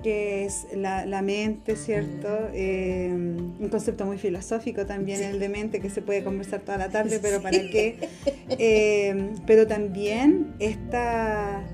[0.04, 2.28] que es la, mente, ¿cierto?
[2.52, 6.90] Eh, un concepto muy filosófico también el de mente que se puede conversar toda la
[6.90, 8.10] tarde, pero ¿para qué?
[8.58, 11.64] Eh, pero también esta,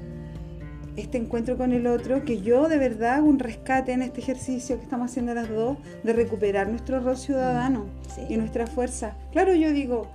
[0.97, 4.77] este encuentro con el otro, que yo de verdad hago un rescate en este ejercicio
[4.77, 7.87] que estamos haciendo las dos, de recuperar nuestro rol ciudadano
[8.29, 9.17] y nuestra fuerza.
[9.33, 10.09] Claro, yo digo,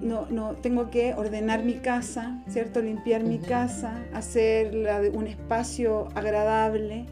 [0.00, 2.80] no, no, tengo que ordenar mi casa, ¿cierto?
[2.80, 4.74] Limpiar mi casa, hacer
[5.12, 7.04] un espacio agradable,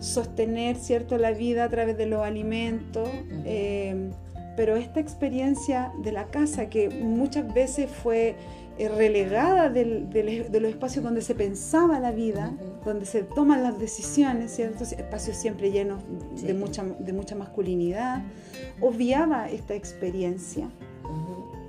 [0.00, 3.08] sostener cierto la vida a través de los alimentos.
[3.44, 4.10] Eh,
[4.56, 8.34] pero esta experiencia de la casa que muchas veces fue
[8.78, 12.52] eh, relegada de los espacios donde se pensaba la vida,
[12.84, 14.84] donde se toman las decisiones, ¿cierto?
[14.84, 16.02] espacios siempre llenos
[16.42, 18.22] de, mucha, de mucha masculinidad,
[18.80, 20.68] obviaba esta experiencia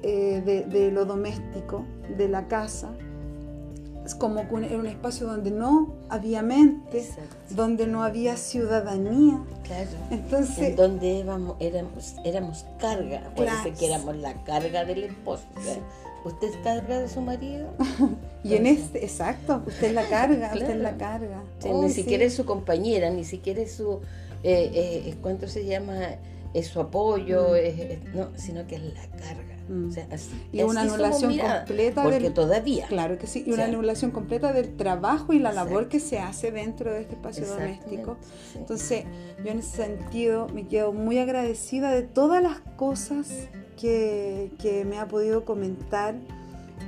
[0.03, 1.85] eh, de, lo doméstico,
[2.17, 2.91] de la casa,
[4.17, 7.05] como era un espacio donde no había mente,
[7.51, 9.39] donde no había ciudadanía.
[9.63, 9.89] Claro.
[10.09, 15.43] Entonces, donde éramos, éramos, éramos carga, parece que éramos la carga del esposo.
[16.23, 17.69] ¿Usted es carga de su marido?
[18.43, 21.43] y en este, exacto, usted es la carga, usted es la carga.
[21.63, 23.99] ni siquiera es su compañera, ni siquiera es su,
[24.43, 25.95] eh, eh, ¿cuánto se llama?
[26.53, 28.17] Es su apoyo, mm.
[28.17, 29.51] no, sino que es la carga.
[29.71, 29.89] Mm.
[30.51, 35.31] y una anulación completa porque todavía claro que sí y una anulación completa del trabajo
[35.33, 38.17] y la labor que se hace dentro de este espacio doméstico
[38.55, 39.05] entonces
[39.45, 43.29] yo en ese sentido me quedo muy agradecida de todas las cosas
[43.79, 46.15] que, que me ha podido comentar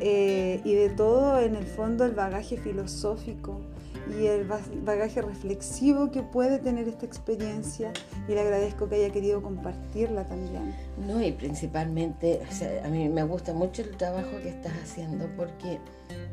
[0.02, 3.62] eh, y de todo en el fondo el bagaje filosófico
[4.10, 4.46] y el
[4.84, 7.94] bagaje reflexivo que puede tener esta experiencia
[8.28, 10.76] y le agradezco que haya querido compartirla también.
[11.08, 12.42] No, y principalmente,
[12.84, 15.80] a mí me gusta mucho el trabajo que estás haciendo porque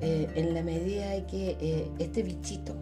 [0.01, 2.75] eh, en la medida de que eh, este bichito,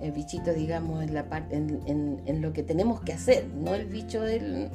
[0.00, 4.22] el bichito digamos en, la en, en, lo que tenemos que hacer, no el bicho
[4.22, 4.70] de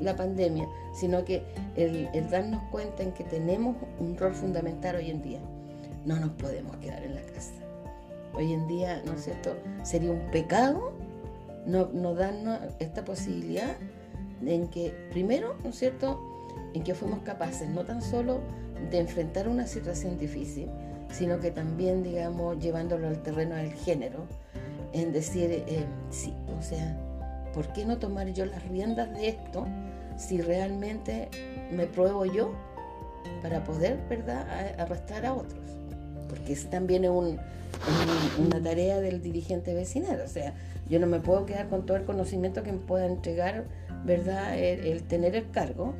[0.00, 1.42] la pandemia, sino que
[1.76, 5.40] el, el darnos cuenta en que tenemos un rol fundamental hoy en día.
[6.06, 7.59] No nos podemos quedar en la casa
[8.40, 9.54] Hoy en día, ¿no es cierto?
[9.82, 10.92] Sería un pecado
[11.66, 13.76] no, no darnos esta posibilidad
[14.42, 16.18] en que, primero, ¿no es cierto?,
[16.72, 18.40] en que fuimos capaces no tan solo
[18.90, 20.70] de enfrentar una situación difícil,
[21.12, 24.24] sino que también, digamos, llevándolo al terreno del género,
[24.94, 26.96] en decir, eh, sí, o sea,
[27.52, 29.66] ¿por qué no tomar yo las riendas de esto
[30.16, 31.28] si realmente
[31.70, 32.52] me pruebo yo
[33.42, 34.46] para poder, ¿verdad?,
[34.78, 35.60] arrastrar a otros?
[36.30, 37.38] Porque es también un,
[38.38, 40.20] una tarea del dirigente vecinal.
[40.24, 40.54] O sea,
[40.88, 43.64] yo no me puedo quedar con todo el conocimiento que me pueda entregar,
[44.04, 45.94] ¿verdad?, el, tener el cargo,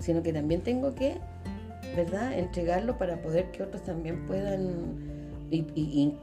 [0.00, 1.18] sino que también tengo que,
[1.96, 5.12] ¿verdad?, entregarlo para poder que otros también puedan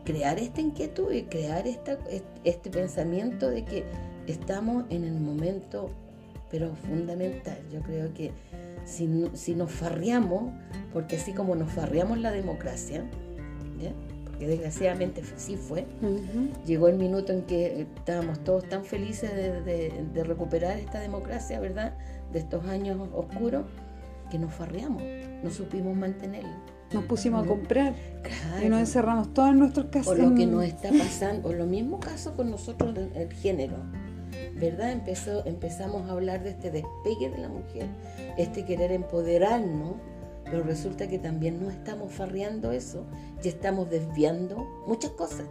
[0.03, 1.97] crear esta inquietud y crear esta,
[2.43, 3.85] este pensamiento de que
[4.27, 5.89] estamos en el momento,
[6.49, 7.57] pero fundamental.
[7.71, 8.31] Yo creo que
[8.85, 9.07] si,
[9.55, 10.51] nos farriamos,
[10.93, 13.03] porque así como nos farriamos la democracia.
[14.41, 15.85] Que desgraciadamente sí fue,
[16.65, 21.93] llegó el minuto en que estábamos todos tan felices de, recuperar esta democracia, ¿verdad?
[22.33, 23.65] De estos años oscuros,
[24.31, 25.03] que nos farreamos,
[25.43, 26.57] no supimos mantenerla.
[26.91, 27.93] Nos pusimos a comprar
[28.65, 30.13] y nos encerramos todos en nuestros casos.
[30.13, 33.77] O lo que nos está pasando, o lo mismo caso con nosotros, el género.
[34.59, 34.91] ¿verdad?
[34.91, 37.85] Empezó, empezamos a hablar de este despegue de la mujer,
[38.39, 39.97] este querer empoderarnos
[40.51, 43.05] pero resulta que también no estamos farreando eso
[43.41, 45.45] y estamos desviando muchas cosas.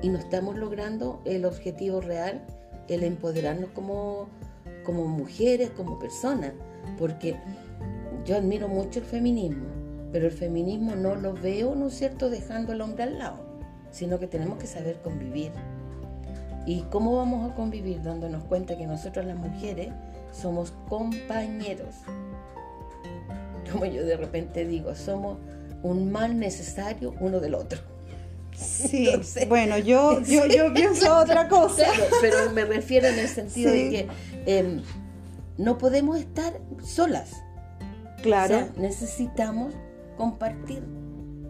[0.00, 2.46] Y no estamos logrando el objetivo real,
[2.86, 4.28] el empoderarnos como,
[4.84, 6.52] como mujeres, como personas.
[6.98, 7.36] Porque
[8.24, 9.66] yo admiro mucho el feminismo,
[10.12, 13.38] pero el feminismo no lo veo, ¿no es cierto?, dejando al hombre al lado,
[13.90, 15.50] sino que tenemos que saber convivir.
[16.64, 18.02] ¿Y cómo vamos a convivir?
[18.02, 19.88] Dándonos cuenta que nosotros las mujeres
[20.30, 21.96] somos compañeros.
[23.70, 25.38] Como yo de repente digo, somos
[25.82, 27.80] un mal necesario uno del otro.
[28.56, 29.10] Sí,
[29.48, 31.86] bueno, yo, yo, yo pienso otra cosa.
[32.20, 34.08] pero me refiero en el sentido de que
[34.46, 34.82] em,
[35.58, 37.42] no podemos estar solas.
[38.22, 38.68] Claro.
[38.76, 39.74] necesitamos
[40.16, 40.82] compartir.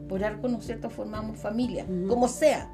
[0.08, 2.70] Por algo, ¿no es cierto?, formamos familia, como sea.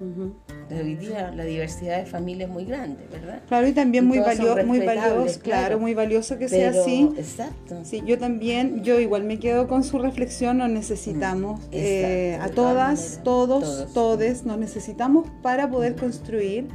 [0.00, 3.42] Hoy día la diversidad de familias es muy grande, ¿verdad?
[3.46, 7.10] Claro, y también muy, valioso, muy valioso, claro, muy valioso que sea así.
[7.16, 7.80] Exacto.
[7.84, 12.48] Sí, yo también, yo igual me quedo con su reflexión, nos necesitamos mm, eh, a
[12.48, 16.68] todas, todos, todos, todes, nos necesitamos para poder construir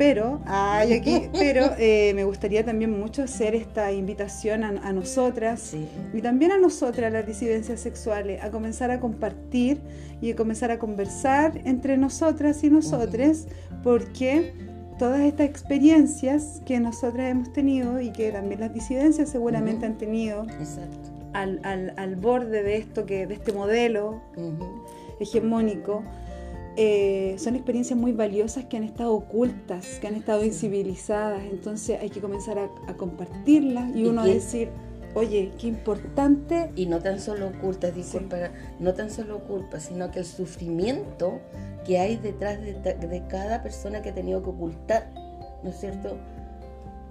[0.00, 5.76] pero, ay, aquí, pero eh, me gustaría también mucho hacer esta invitación a, nosotras
[6.14, 9.78] y también a nosotras, las disidencias sexuales, a comenzar a compartir
[10.22, 13.46] y a comenzar a conversar entre nosotras y nosotres,
[13.82, 14.54] porque
[14.98, 20.46] todas estas experiencias que nosotras hemos tenido y que también las disidencias seguramente han tenido
[21.34, 24.22] al, al, al, borde de esto que de este modelo
[25.20, 26.02] hegemónico
[26.76, 31.42] eh, son experiencias muy valiosas que han estado ocultas, que han estado invisibilizadas.
[31.44, 34.70] Entonces hay que comenzar a, compartirlas y, uno decir,
[35.14, 36.70] oye, qué importante.
[36.76, 41.40] Y no tan solo ocultas, disculpa, no tan solo ocultas, sino que el sufrimiento
[41.84, 45.10] que hay detrás de, cada persona que ha tenido que ocultar,
[45.62, 46.16] ¿no es cierto?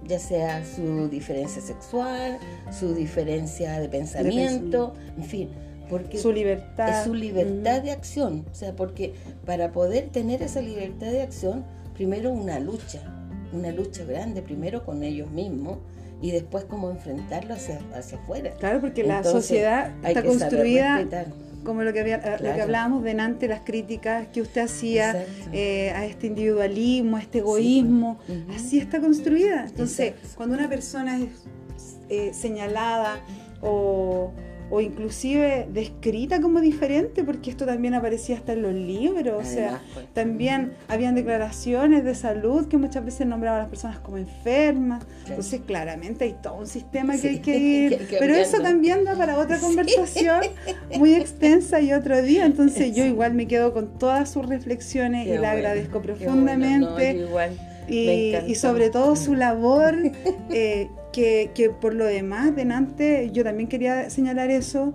[0.02, 2.38] ya sea su diferencia sexual,
[2.72, 5.50] su diferencia de pensamiento, en fin
[5.90, 7.00] porque su libertad.
[7.00, 8.46] Es su libertad de acción.
[8.50, 9.14] O sea, porque
[9.44, 11.64] para poder tener esa libertad de acción,
[11.94, 13.00] primero una lucha,
[13.52, 15.78] una lucha grande, primero con ellos mismos
[16.22, 18.52] y después cómo enfrentarlo hacia, hacia afuera.
[18.58, 21.06] Claro, porque la sociedad está construida
[21.64, 26.06] como lo que, había, lo que hablábamos delante, las críticas que usted hacía eh, a
[26.06, 28.18] este individualismo, a este egoísmo,
[28.54, 29.66] así está construida.
[29.66, 31.28] Entonces, cuando una persona es
[32.08, 33.20] eh, señalada
[33.60, 34.32] o
[34.70, 39.82] o inclusive descrita como diferente, porque esto también aparecía hasta en los libros, o sea,
[39.92, 40.06] pues.
[40.12, 45.60] también habían declaraciones de salud que muchas veces nombraban a las personas como enfermas, entonces
[45.66, 49.58] claramente hay todo un sistema que hay que ir, pero eso también da para otra
[49.58, 50.40] conversación
[50.96, 55.36] muy extensa y otro día, entonces yo igual me quedo con todas sus reflexiones y
[55.36, 57.26] la agradezco profundamente.
[57.88, 59.96] y, sobre todo su labor
[60.50, 60.88] eh,
[61.20, 64.94] que, que, por lo demás, delante, yo también quería señalar eso,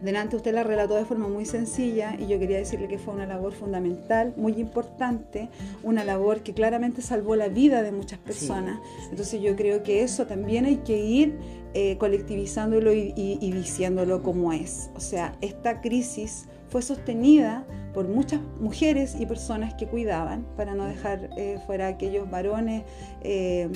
[0.00, 3.26] delante usted la relató de forma muy sencilla y yo quería decirle que fue una
[3.26, 5.48] labor fundamental, muy importante,
[5.82, 8.78] una labor que claramente salvó la vida de muchas personas.
[9.10, 11.36] Entonces yo creo que eso también hay que ir
[11.74, 13.12] eh, colectivizándolo y,
[13.52, 14.90] diciéndolo como es.
[14.94, 20.86] O sea, esta crisis fue sostenida por muchas mujeres y personas que cuidaban para no
[20.86, 22.84] dejar eh, fuera aquellos varones.
[23.22, 23.68] Eh,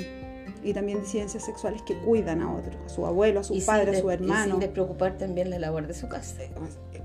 [0.67, 4.01] y también disidencias sexuales que cuidan a otros, a su abuelo, a su padre, a
[4.01, 4.47] su hermano.
[4.47, 6.35] Y sin despreocupar también la labor de su casa.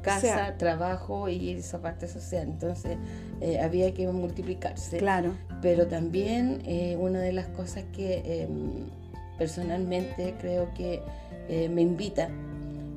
[0.02, 2.48] Casa, trabajo y esa parte social.
[2.48, 2.98] Entonces
[3.40, 4.98] eh, había que multiplicarse.
[4.98, 5.36] Claro.
[5.62, 8.90] Pero también eh, una de las cosas que em,
[9.38, 11.04] personalmente creo que
[11.48, 12.30] eh, me invita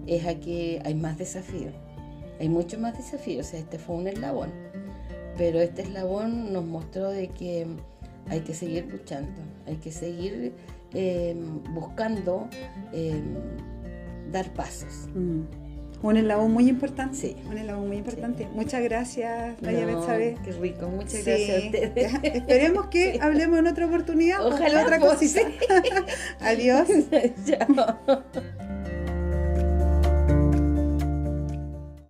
[0.07, 1.75] es a que hay más desafíos.
[2.41, 3.49] Hay muchos más desafíos.
[3.49, 4.51] O sea, este fue un eslabón.
[5.37, 7.67] Pero este eslabón nos mostró de que
[8.29, 10.53] hay que seguir luchando, hay que seguir
[10.93, 12.49] em, buscando
[12.93, 13.35] em,
[14.33, 15.09] dar pasos.
[15.15, 15.43] Mm.
[16.03, 17.17] Un eslabón muy importante.
[17.17, 17.37] Sí.
[17.49, 18.47] Un eslabón muy importante.
[18.53, 22.15] Muchas gracias, María no, Qué rico, muchas gracias a ustedes.
[22.23, 24.47] esperemos que hablemos en otra oportunidad.
[24.47, 24.83] Ojalá.
[24.83, 25.41] Otra cosita.
[26.41, 26.89] Adiós.
[27.47, 28.23] Chao.